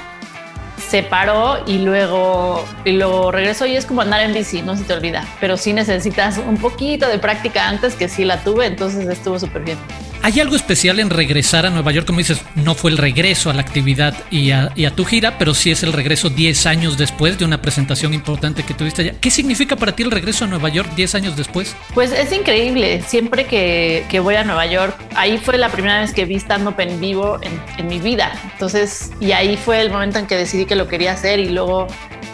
[0.80, 4.84] se paró y luego, y luego regresó y es como andar en bici, no se
[4.84, 9.08] te olvida, pero sí necesitas un poquito de práctica antes que sí la tuve, entonces
[9.08, 9.78] estuvo súper bien.
[10.22, 12.06] ¿Hay algo especial en regresar a Nueva York?
[12.06, 15.72] Como dices, no fue el regreso a la actividad y a, tu gira, pero sí
[15.72, 19.14] es el regreso 10 años después de una presentación importante que tuviste allá.
[19.22, 21.74] ¿Qué significa para ti el regreso a Nueva York 10 años después?
[21.94, 23.02] Pues es increíble.
[23.08, 27.00] Siempre que, voy a Nueva York, ahí fue la primera vez que vi stand-up en
[27.00, 28.34] vivo en, en mi vida.
[28.52, 31.88] Entonces, y ahí fue el momento en que decidí que lo quería hacer y luego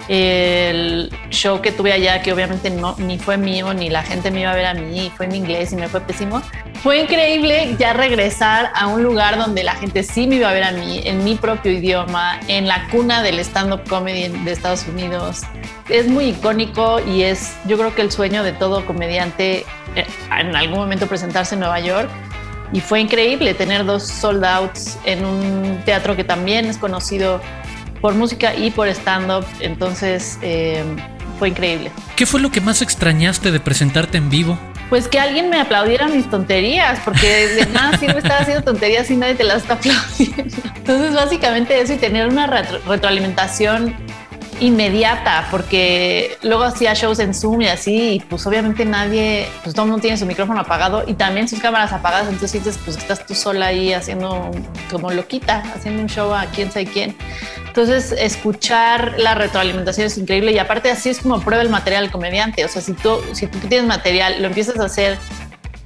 [0.08, 4.42] el show que tuve allá, que obviamente no, ni fue mío, ni la gente me
[4.42, 6.42] iba a ver a mí, fue en inglés y me fue pésimo.
[6.84, 10.64] Fue increíble ya regresar a un lugar donde la gente sí me iba a ver
[10.64, 15.42] a mí, en mi propio idioma, en la cuna del stand-up comedy de Estados Unidos.
[15.90, 19.66] Es muy icónico y es, yo creo que el sueño de todo comediante
[19.96, 20.06] eh,
[20.38, 22.10] en algún momento presentarse en Nueva York.
[22.74, 27.40] Y fue increíble tener dos sold outs en un teatro que también es conocido
[28.06, 29.48] por música y por stand-up.
[29.62, 30.84] Entonces eh,
[31.40, 31.92] fue increíble.
[32.16, 34.60] ¿Qué fue lo que más extrañaste de presentarte en vivo?
[34.92, 39.18] Pues que alguien me aplaudiera mis tonterías, porque de nada sirve estar haciendo tonterías y
[39.18, 40.56] nadie te las está aplaudiendo.
[40.76, 43.96] Entonces, básicamente eso y tener una retroalimentación
[44.60, 49.86] inmediata, porque luego hacía shows en Zoom y así, y pues obviamente nadie, pues todo
[49.86, 53.26] el mundo tiene su micrófono apagado y también sus cámaras apagadas, entonces sientes pues estás
[53.26, 54.52] tú sola ahí haciendo
[54.90, 57.16] como loquita, haciendo un show a quién sabe quién.
[57.68, 62.64] Entonces, escuchar la retroalimentación es increíble y aparte así es como prueba el material comediante,
[62.64, 65.18] o sea, si tú, si tú tienes material, lo empiezas a hacer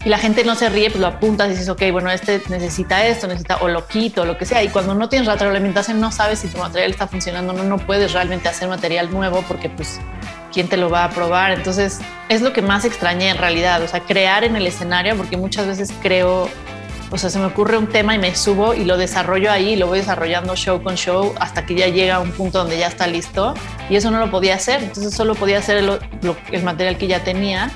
[0.05, 3.05] y la gente no se ríe, pues lo apuntas y dices, ok, bueno, este necesita
[3.05, 4.63] esto, necesita o lo quito, lo que sea.
[4.63, 8.13] Y cuando no tienes retroalimentación, no sabes si tu material está funcionando, no, no puedes
[8.13, 9.99] realmente hacer material nuevo porque, pues,
[10.53, 11.51] ¿quién te lo va a probar?
[11.51, 15.35] Entonces, es lo que más extrañé en realidad, o sea, crear en el escenario, porque
[15.35, 16.49] muchas veces creo,
[17.11, 19.75] o sea, se me ocurre un tema y me subo y lo desarrollo ahí, y
[19.75, 22.87] lo voy desarrollando show con show hasta que ya llega a un punto donde ya
[22.87, 23.53] está listo.
[23.89, 25.99] Y eso no lo podía hacer, entonces solo podía hacer el,
[26.51, 27.71] el material que ya tenía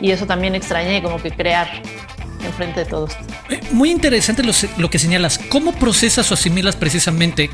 [0.00, 1.68] y eso también extrañé, como que crear
[2.44, 3.12] enfrente de todos.
[3.48, 5.38] Eh, muy interesante lo, que señalas.
[5.48, 7.50] ¿Cómo procesas o asimilas precisamente,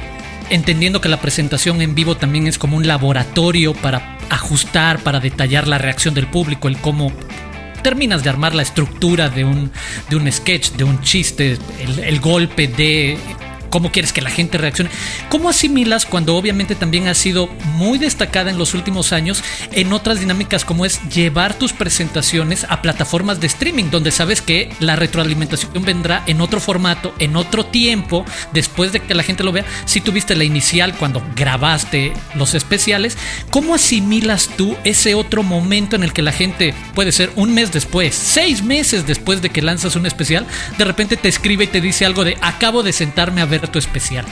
[0.51, 5.69] entendiendo que la presentación en vivo también es como un laboratorio para ajustar, para detallar
[5.69, 7.13] la reacción del público, el cómo
[7.83, 9.71] terminas de armar la estructura de un,
[10.11, 13.19] de un sketch, de un chiste, el, el golpe de
[13.71, 14.91] cómo quieres que la gente reaccione.
[15.29, 20.21] ¿Cómo asimilas cuando obviamente también has sido muy destacada en los últimos años en otras
[20.21, 25.85] dinámicas como es llevar tus presentaciones a plataformas de streaming donde sabes que la retroalimentación
[25.85, 29.65] vendrá en otro formato, en otro tiempo, después de que la gente lo vea?
[29.85, 33.17] Si tuviste la inicial cuando grabaste los especiales,
[33.51, 37.73] ¿cómo asimilas tú ese otro momento en el que la gente puede ser un mes
[37.73, 41.81] después, seis meses después de que lanzas un especial, de repente te escribe y te
[41.81, 44.25] dice algo de acabo de sentarme a ver especial?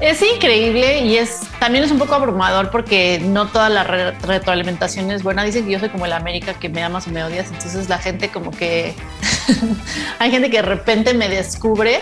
[0.00, 5.22] Es increíble y es también es un poco abrumador porque no toda la retroalimentación es
[5.22, 5.44] buena.
[5.44, 7.98] Dicen que yo soy como el América que me amas o me odias, entonces la
[7.98, 8.94] gente como que
[10.18, 12.00] hay gente que de repente me descubre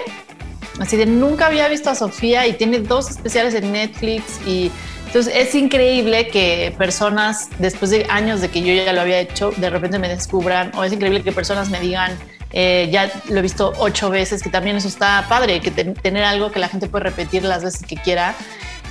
[0.79, 4.71] así de nunca había visto a Sofía y tiene dos especiales en Netflix y
[5.11, 9.51] entonces es increíble que personas, después de años de que yo ya lo había hecho,
[9.57, 12.17] de repente me descubran, o es increíble que personas me digan,
[12.53, 16.51] eh, ya lo he visto ocho veces, que también eso está padre, que tener algo
[16.51, 18.35] que la gente puede repetir las veces que quiera.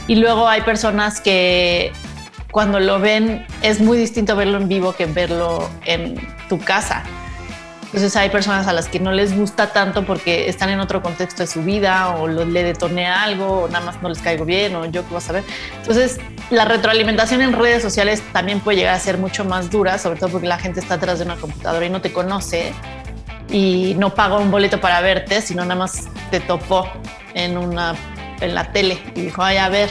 [0.07, 1.91] Y luego hay personas que
[2.51, 6.15] cuando lo ven es muy distinto verlo en vivo que verlo en
[6.47, 7.03] tu casa.
[7.89, 11.41] Entonces hay personas a las que no les gusta tanto porque están en otro contexto
[11.41, 14.85] de su vida o le detoné algo o nada más no les caigo bien o
[14.85, 15.43] yo qué vas a ver.
[15.77, 16.19] Entonces
[16.51, 20.29] la retroalimentación en redes sociales también puede llegar a ser mucho más dura, sobre todo
[20.29, 22.73] porque la gente está atrás de una computadora y no te conoce
[23.51, 26.87] y no paga un boleto para verte, sino nada más te topó
[27.33, 27.95] en, una,
[28.41, 29.89] en la tele y dijo, ay, a ver,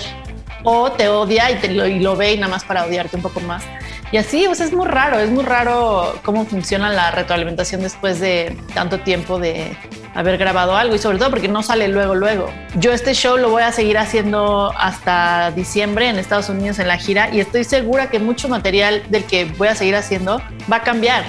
[0.64, 3.22] o te odia y, te lo, y lo ve y nada más para odiarte un
[3.22, 3.64] poco más.
[4.10, 8.56] Y así, pues es muy raro, es muy raro cómo funciona la retroalimentación después de
[8.72, 9.76] tanto tiempo de
[10.14, 12.50] haber grabado algo y sobre todo porque no sale luego, luego.
[12.76, 16.96] Yo este show lo voy a seguir haciendo hasta diciembre en Estados Unidos en la
[16.96, 20.40] gira y estoy segura que mucho material del que voy a seguir haciendo
[20.72, 21.24] va a cambiar.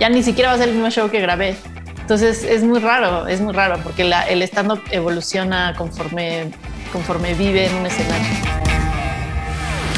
[0.00, 1.56] Ya ni siquiera va a ser el mismo show que grabé.
[2.04, 6.50] Entonces es muy raro, es muy raro porque el stand-up evoluciona conforme,
[6.92, 8.63] conforme vive en un escenario.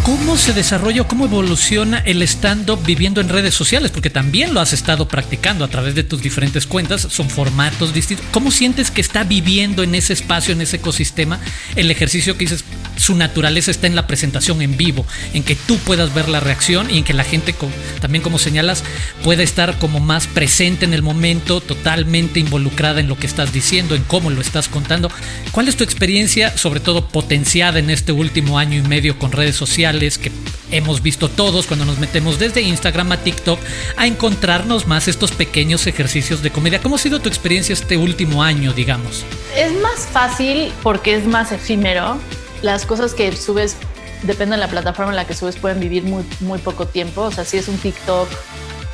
[0.07, 3.91] ¿Cómo se desarrolla cómo evoluciona el stand-up viviendo en redes sociales?
[3.91, 8.25] Porque también lo has estado practicando a través de tus diferentes cuentas, son formatos distintos.
[8.31, 11.41] ¿Cómo sientes que está viviendo en ese espacio, en ese ecosistema,
[11.75, 12.65] el ejercicio que dices,
[12.97, 16.89] su naturaleza está en la presentación en vivo, en que tú puedas ver la reacción
[16.89, 17.53] y en que la gente,
[18.01, 18.85] también como señalas,
[19.25, 23.97] pueda estar como más presente en el momento, totalmente involucrada en lo que estás diciendo,
[23.97, 25.11] en cómo lo estás contando?
[25.51, 29.57] ¿Cuál es tu experiencia, sobre todo potenciada en este último año y medio con redes
[29.57, 29.96] sociales?
[29.97, 30.31] Que
[30.71, 33.59] hemos visto todos cuando nos metemos desde Instagram a TikTok
[33.97, 36.81] a encontrarnos más estos pequeños ejercicios de comedia.
[36.81, 39.25] ¿Cómo ha sido tu experiencia este último año, digamos?
[39.57, 42.19] Es más fácil porque es más efímero.
[42.63, 43.77] Las cosas que subes,
[44.23, 47.23] depende de la plataforma en la que subes, pueden vivir muy, muy poco tiempo.
[47.23, 48.29] O sea, si es un TikTok,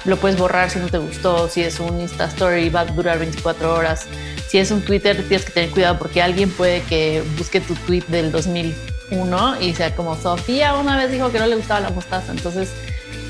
[0.05, 1.49] lo puedes borrar si no te gustó.
[1.49, 4.07] Si es un Insta Story, va a durar 24 horas.
[4.49, 8.05] Si es un Twitter, tienes que tener cuidado porque alguien puede que busque tu tweet
[8.09, 11.91] del 2000 uno y sea como Sofía una vez dijo que no le gustaba la
[11.91, 12.33] mostaza.
[12.33, 12.71] Entonces,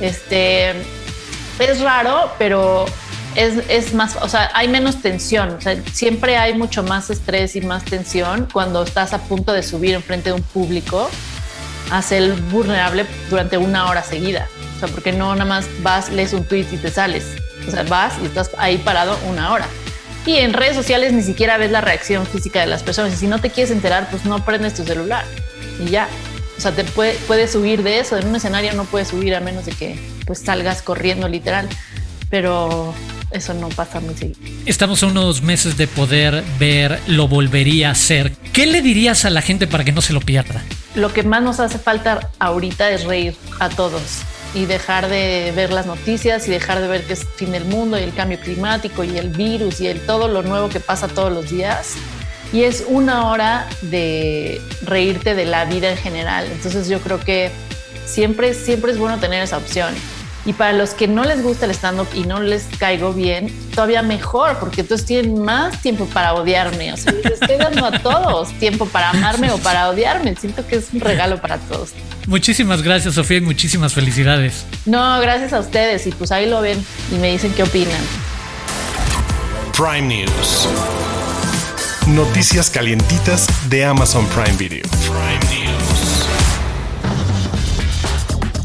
[0.01, 0.71] este
[1.59, 2.87] es raro, pero
[3.35, 5.51] es, es, más, o sea, hay menos tensión.
[5.51, 9.63] O sea, siempre hay mucho más estrés y más tensión cuando estás a punto de
[9.63, 11.09] subir enfrente de un público
[11.91, 14.49] a ser vulnerable durante una hora seguida.
[14.77, 17.25] O sea, porque no nada más vas, lees un tweet y te sales.
[17.67, 19.67] O sea, vas y estás ahí parado una hora.
[20.25, 23.13] Y en redes sociales ni siquiera ves la reacción física de las personas.
[23.13, 25.25] Y si no te quieres enterar, pues no prendes tu celular
[25.83, 26.09] y ya.
[26.57, 28.17] O sea, te puede, puedes subir de eso.
[28.17, 31.69] En un escenario no puedes subir a menos de que pues salgas corriendo literal.
[32.31, 32.95] Pero
[33.31, 34.39] eso no pasa muy seguido.
[34.67, 38.33] Estamos a unos meses de poder ver lo volvería a hacer.
[38.53, 40.63] ¿Qué le dirías a la gente para que no se lo pierda?
[40.95, 44.23] Lo que más nos hace falta ahorita es reír a todos
[44.55, 47.99] y dejar de ver las noticias y dejar de ver que es fin del mundo
[47.99, 51.33] y el cambio climático y el virus y el todo lo nuevo que pasa todos
[51.33, 51.95] los días
[52.53, 56.47] y es una hora de reírte de la vida en general.
[56.53, 57.51] Entonces yo creo que
[58.05, 59.95] siempre, siempre es bueno tener esa opción.
[60.45, 64.03] Y para los que no les gusta el stand-up y no les caigo bien, todavía
[64.03, 66.93] mejor, porque entonces tienen más tiempo para odiarme.
[66.93, 70.35] O sea, les estoy dando a todos tiempo para amarme o para odiarme.
[70.35, 71.91] Siento que es un regalo para todos.
[72.27, 74.67] Muchísimas gracias, Sofía, y muchísimas felicidades.
[74.85, 76.09] No, gracias a ustedes.
[76.09, 78.01] Y pues ahí lo ven y me dicen qué opinan.
[79.77, 80.69] Prime News.
[82.09, 84.83] Noticias calientitas de Amazon Prime Video.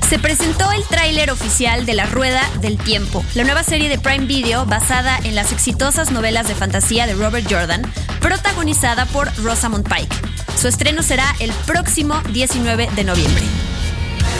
[0.09, 4.25] Se presentó el tráiler oficial de La Rueda del Tiempo, la nueva serie de Prime
[4.25, 7.83] Video basada en las exitosas novelas de fantasía de Robert Jordan,
[8.21, 10.15] protagonizada por Rosamund Pike.
[10.59, 13.43] Su estreno será el próximo 19 de noviembre.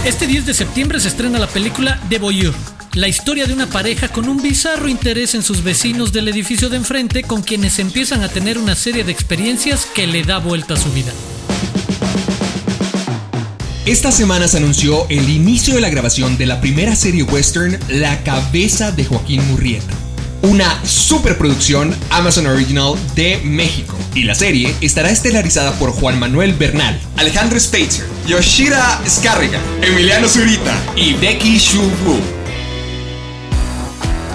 [0.06, 4.08] Este 10 de septiembre se estrena la película The Voyeur la historia de una pareja
[4.08, 8.30] con un bizarro interés en sus vecinos del edificio de enfrente con quienes empiezan a
[8.30, 11.12] tener una serie de experiencias que le da vuelta a su vida.
[13.86, 18.24] Esta semana se anunció el inicio de la grabación de la primera serie western La
[18.24, 19.94] cabeza de Joaquín Murrieta.
[20.42, 23.96] Una superproducción Amazon Original de México.
[24.16, 30.76] Y la serie estará estelarizada por Juan Manuel Bernal, Alejandro Spitzer, Yoshira Scarriga, Emiliano Zurita
[30.96, 32.37] y Becky Shu.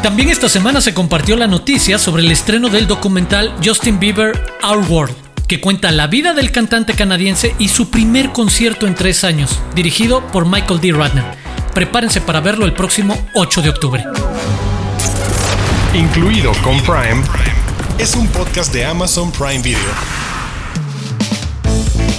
[0.03, 4.33] También esta semana se compartió la noticia sobre el estreno del documental Justin Bieber
[4.65, 9.23] Our World que cuenta la vida del cantante canadiense y su primer concierto en tres
[9.23, 10.93] años, dirigido por Michael D.
[10.93, 11.25] Radner.
[11.75, 14.03] Prepárense para verlo el próximo 8 de octubre.
[15.93, 17.23] Incluido con Prime,
[17.99, 20.22] es un podcast de Amazon Prime Video.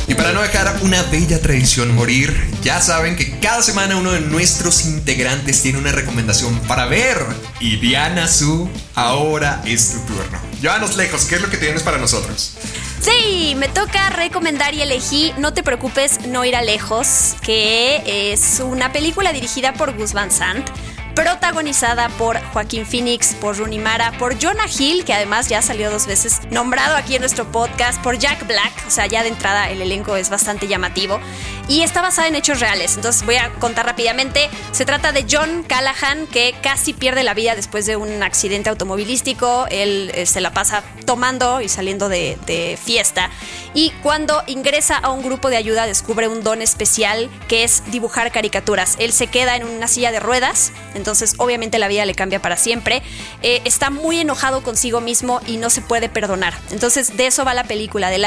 [0.07, 4.19] Y para no dejar una bella tradición morir, ya saben que cada semana uno de
[4.19, 7.17] nuestros integrantes tiene una recomendación para ver.
[7.61, 10.39] Y Diana Su, ahora es tu turno.
[10.61, 12.57] Llévanos lejos, ¿qué es lo que tienes para nosotros?
[12.99, 18.91] Sí, me toca recomendar y elegí No te preocupes, no irá lejos, que es una
[18.93, 20.69] película dirigida por Gus Van Sant
[21.15, 26.07] protagonizada por Joaquín Phoenix, por Rooney Mara, por Jonah Hill, que además ya salió dos
[26.07, 29.81] veces nombrado aquí en nuestro podcast, por Jack Black, o sea, ya de entrada el
[29.81, 31.19] elenco es bastante llamativo,
[31.67, 32.95] y está basada en hechos reales.
[32.95, 34.49] Entonces voy a contar rápidamente.
[34.71, 39.65] Se trata de John Callahan, que casi pierde la vida después de un accidente automovilístico.
[39.69, 42.37] Él eh, se la pasa tomando y saliendo de,
[42.83, 43.29] fiesta.
[43.73, 48.31] Y cuando ingresa a un grupo de ayuda, descubre un don especial que es dibujar
[48.31, 48.95] caricaturas.
[48.99, 52.57] Él se queda en una silla de ruedas entonces obviamente la vida le cambia para
[52.57, 53.01] siempre.
[53.41, 56.53] Eh, está muy enojado consigo mismo y no se puede perdonar.
[56.71, 58.23] Entonces de eso va la película, de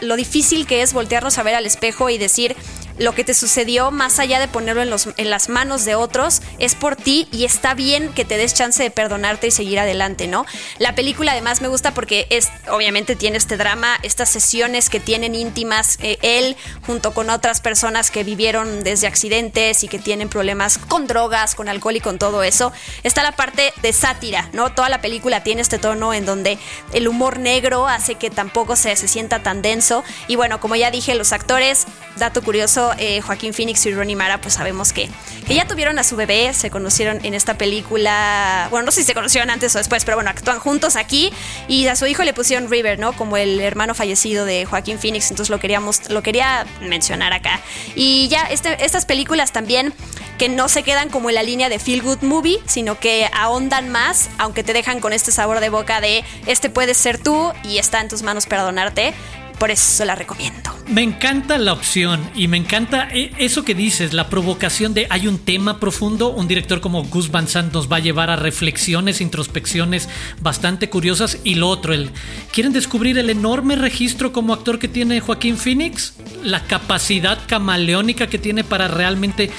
[0.00, 2.53] lo difícil que es voltearnos a ver al espejo y decir,
[2.98, 6.42] lo que te sucedió, más allá de ponerlo en, los, en, las manos de otros,
[6.58, 10.26] es por ti y está bien que te des chance de perdonarte y seguir adelante,
[10.26, 10.46] ¿no?
[10.78, 15.34] La película además me gusta porque es, obviamente tiene este drama, estas sesiones que tienen
[15.34, 20.78] íntimas, eh, él junto con otras personas que vivieron desde accidentes y que tienen problemas
[20.78, 22.72] con drogas, con alcohol y con todo eso.
[23.02, 24.72] Está la parte de sátira, ¿no?
[24.72, 26.58] Toda la película tiene este tono en donde
[26.92, 30.04] el humor negro hace que tampoco se, se sienta tan denso.
[30.28, 31.86] Y bueno, como ya dije, los actores,
[32.16, 35.08] dato curioso, eh, Joaquín Phoenix y Ronnie Mara, pues sabemos que,
[35.46, 38.68] que ya tuvieron a su bebé, se conocieron en esta película.
[38.70, 41.32] Bueno, no sé si se conocieron antes o después, pero bueno, actúan juntos aquí.
[41.68, 43.12] Y a su hijo le pusieron River, ¿no?
[43.12, 45.30] Como el hermano fallecido de Joaquín Phoenix.
[45.30, 47.60] Entonces lo queríamos, lo quería mencionar acá.
[47.94, 49.92] Y ya, este, estas películas también
[50.38, 53.88] que no se quedan como en la línea de Feel Good Movie, sino que ahondan
[53.88, 57.78] más, aunque te dejan con este sabor de boca de este puedes ser tú y
[57.78, 59.14] está en tus manos perdonarte.
[59.58, 60.74] Por eso la recomiendo.
[60.88, 65.26] Me encanta la opción y me encanta eh, eso que dices, la provocación de hay
[65.26, 66.30] un tema profundo.
[66.30, 70.08] Un director como Gus Van Sant nos va a llevar a reflexiones, introspecciones
[70.40, 71.38] bastante curiosas.
[71.44, 72.10] Y lo otro, el,
[72.52, 76.14] ¿quieren descubrir el enorme registro como actor que tiene Joaquín Phoenix?
[76.42, 79.50] La capacidad camaleónica que tiene para realmente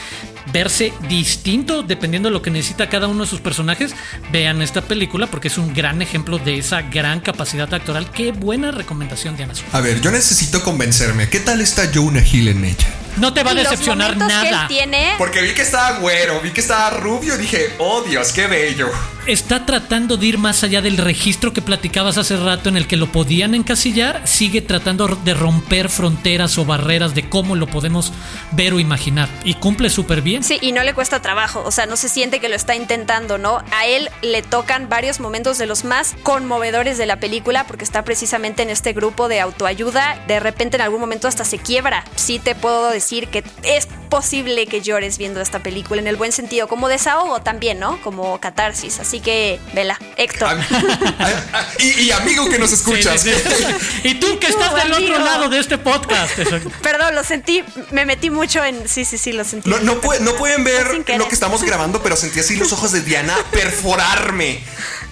[0.52, 3.96] verse distinto dependiendo de lo que necesita cada uno de sus personajes,
[4.32, 8.10] vean esta película porque es un gran ejemplo de esa gran capacidad actoral.
[8.12, 9.54] Qué buena recomendación, Diana.
[9.72, 11.30] A ver, yo necesito convencerme.
[11.30, 12.88] ¿Qué tal está Jonah Hill en ella?
[13.18, 14.68] No te va a decepcionar nada.
[14.68, 15.16] tiene...
[15.18, 18.90] Porque vi que estaba güero, vi que estaba rubio, dije, oh Dios, qué bello.
[19.28, 22.96] Está tratando de ir más allá del registro que platicabas hace rato en el que
[22.96, 28.14] lo podían encasillar, sigue tratando de romper fronteras o barreras de cómo lo podemos
[28.52, 29.28] ver o imaginar.
[29.44, 30.44] Y cumple súper bien.
[30.44, 33.40] Sí, y no le cuesta trabajo, o sea, no se siente que lo está intentando,
[33.40, 33.64] ¿no?
[33.72, 38.04] A él le tocan varios momentos de los más conmovedores de la película porque está
[38.04, 40.24] precisamente en este grupo de autoayuda.
[40.28, 42.06] De repente en algún momento hasta se quiebra.
[42.16, 46.32] Sí te puedo decir que es posible que llores viendo esta película en el buen
[46.32, 48.02] sentido, como desahogo también, ¿no?
[48.02, 49.00] Como catarsis.
[49.00, 50.58] Así que, vela, Héctor.
[51.80, 53.26] y, amigo que nos escuchas.
[54.04, 56.38] y tú que estás del otro lado de este podcast.
[56.82, 58.88] Perdón, lo sentí, me metí mucho en.
[58.88, 59.70] Sí, sí, sí, lo sentí.
[59.70, 63.36] No, no, pueden ver lo que estamos grabando, pero sentí así los ojos de Diana
[63.52, 64.64] perforarme.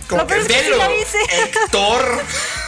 [0.08, 2.24] Como que, Héctor.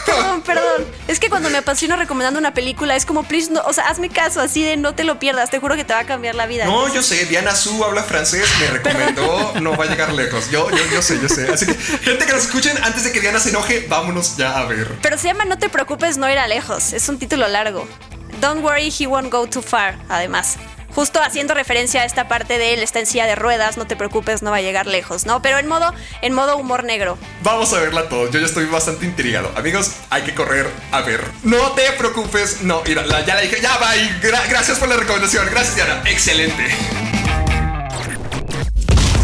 [0.06, 0.86] Perdón, perdón.
[1.08, 4.08] Es que cuando me apasiono recomendando una película, es como, please, no, o sea, hazme
[4.08, 5.50] caso, así de no te lo pierdas.
[5.50, 6.64] Te juro que te va a cambiar la vida.
[6.64, 10.50] No, yo sé, Diana Su habla francés, me recomendó, no va a llegar lejos.
[10.50, 11.52] Yo, yo, yo sé, yo sé.
[11.52, 14.64] Así que, gente que nos escuchen, antes de que Diana se enoje, vámonos ya a
[14.64, 14.96] ver.
[15.02, 16.92] Pero se llama No te preocupes, no irá lejos.
[16.92, 17.86] Es un título largo.
[18.40, 20.56] Don't worry, he won't go too far, además
[20.96, 23.96] justo haciendo referencia a esta parte de él está en silla de ruedas, no te
[23.96, 25.42] preocupes, no va a llegar lejos, ¿no?
[25.42, 25.92] Pero en modo,
[26.22, 27.18] en modo humor negro.
[27.42, 29.52] Vamos a verla todos, yo ya estoy bastante intrigado.
[29.56, 31.22] Amigos, hay que correr a ver.
[31.42, 33.90] No te preocupes, no, mira, ya la dije, ya va,
[34.48, 36.64] gracias por la recomendación, gracias Diana, excelente.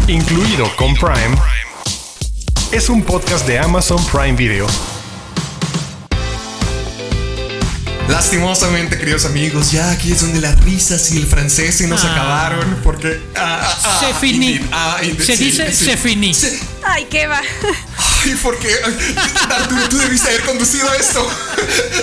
[0.07, 1.35] incluido con Prime,
[2.71, 4.67] es un podcast de Amazon Prime Video.
[8.09, 12.11] Lastimosamente, queridos amigos, ya aquí es donde las risas y el francés se nos Ah.
[12.11, 13.21] acabaron porque...
[13.35, 14.51] ah, ah, ah, Se finí.
[14.51, 15.85] indeed, ah, indeed, Se sí, dice sí.
[15.85, 16.33] se finí.
[16.33, 17.41] Se- Ay, qué va.
[18.23, 18.69] Ay, ¿por qué?
[18.85, 19.15] Ay,
[19.49, 21.27] Arturo, tú debiste haber conducido esto.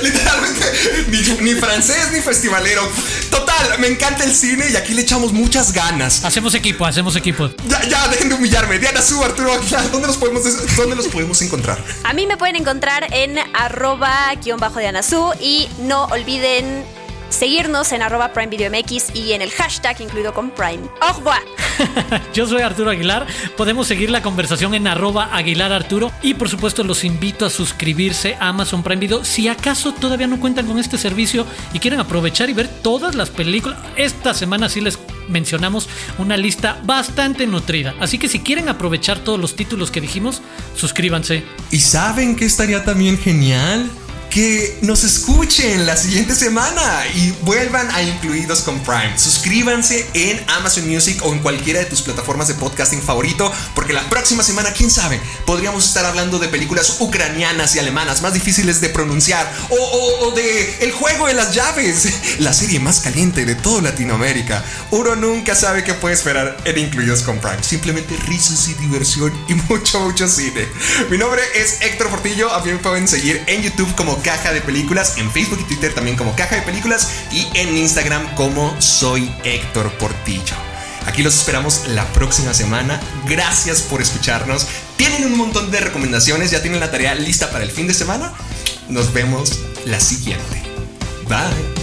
[0.03, 2.89] Literalmente, ni, ni francés ni festivalero.
[3.31, 6.24] Total, me encanta el cine y aquí le echamos muchas ganas.
[6.24, 7.51] Hacemos equipo, hacemos equipo.
[7.68, 8.78] Ya, ya, dejen de humillarme.
[8.78, 10.43] Diana Su, Arturo Aguilar, ¿dónde los podemos,
[10.76, 11.83] dónde los podemos encontrar?
[12.05, 16.85] A mí me pueden encontrar en arroba guion bajo de Anazú y no olviden
[17.31, 20.81] seguirnos en arroba Prime Video MX y en el hashtag incluido con Prime.
[21.01, 21.43] Au revoir.
[22.35, 23.26] Yo soy Arturo Aguilar.
[23.57, 26.12] Podemos seguir la conversación en arroba Aguilar Arturo.
[26.22, 29.24] Y por supuesto los invito a suscribirse a Amazon Prime Video.
[29.24, 33.31] Si acaso todavía no cuentan con este servicio y quieren aprovechar y ver todas las
[33.31, 33.78] películas.
[33.97, 37.95] Esta semana sí les mencionamos una lista bastante nutrida.
[38.01, 40.43] Así que si quieren aprovechar todos los títulos que dijimos,
[40.76, 41.45] suscríbanse.
[41.70, 43.89] ¿Y saben que estaría también genial?
[44.31, 49.18] Que nos escuchen la siguiente semana y vuelvan a Incluidos con Prime.
[49.18, 54.09] Suscríbanse en Amazon Music o en cualquiera de tus plataformas de podcasting favorito, porque la
[54.09, 58.91] próxima semana, quién sabe, podríamos estar hablando de películas ucranianas y alemanas más difíciles de
[58.91, 62.09] pronunciar, o, o- o de El juego de las llaves,
[62.39, 64.64] la serie más caliente de toda Latinoamérica.
[64.93, 67.64] Uno nunca sabe qué puede esperar en Incluidos con Prime.
[67.64, 70.68] Simplemente risas y diversión y mucho, mucho cine.
[71.11, 72.53] Mi nombre es Héctor Portillo.
[72.53, 73.93] A mí me pueden seguir en YouTube
[74.23, 78.35] Caja de Películas, en Facebook y Twitter también como Caja de Películas y en Instagram
[78.35, 80.57] como Soy Héctor Portillo.
[81.07, 83.01] Aquí los esperamos la próxima semana.
[83.27, 84.66] Gracias por escucharnos.
[84.97, 86.51] Tienen un montón de recomendaciones.
[86.51, 88.33] Ya tienen la tarea lista para el fin de semana.
[88.89, 90.62] Nos vemos la siguiente.
[91.27, 91.80] Bye.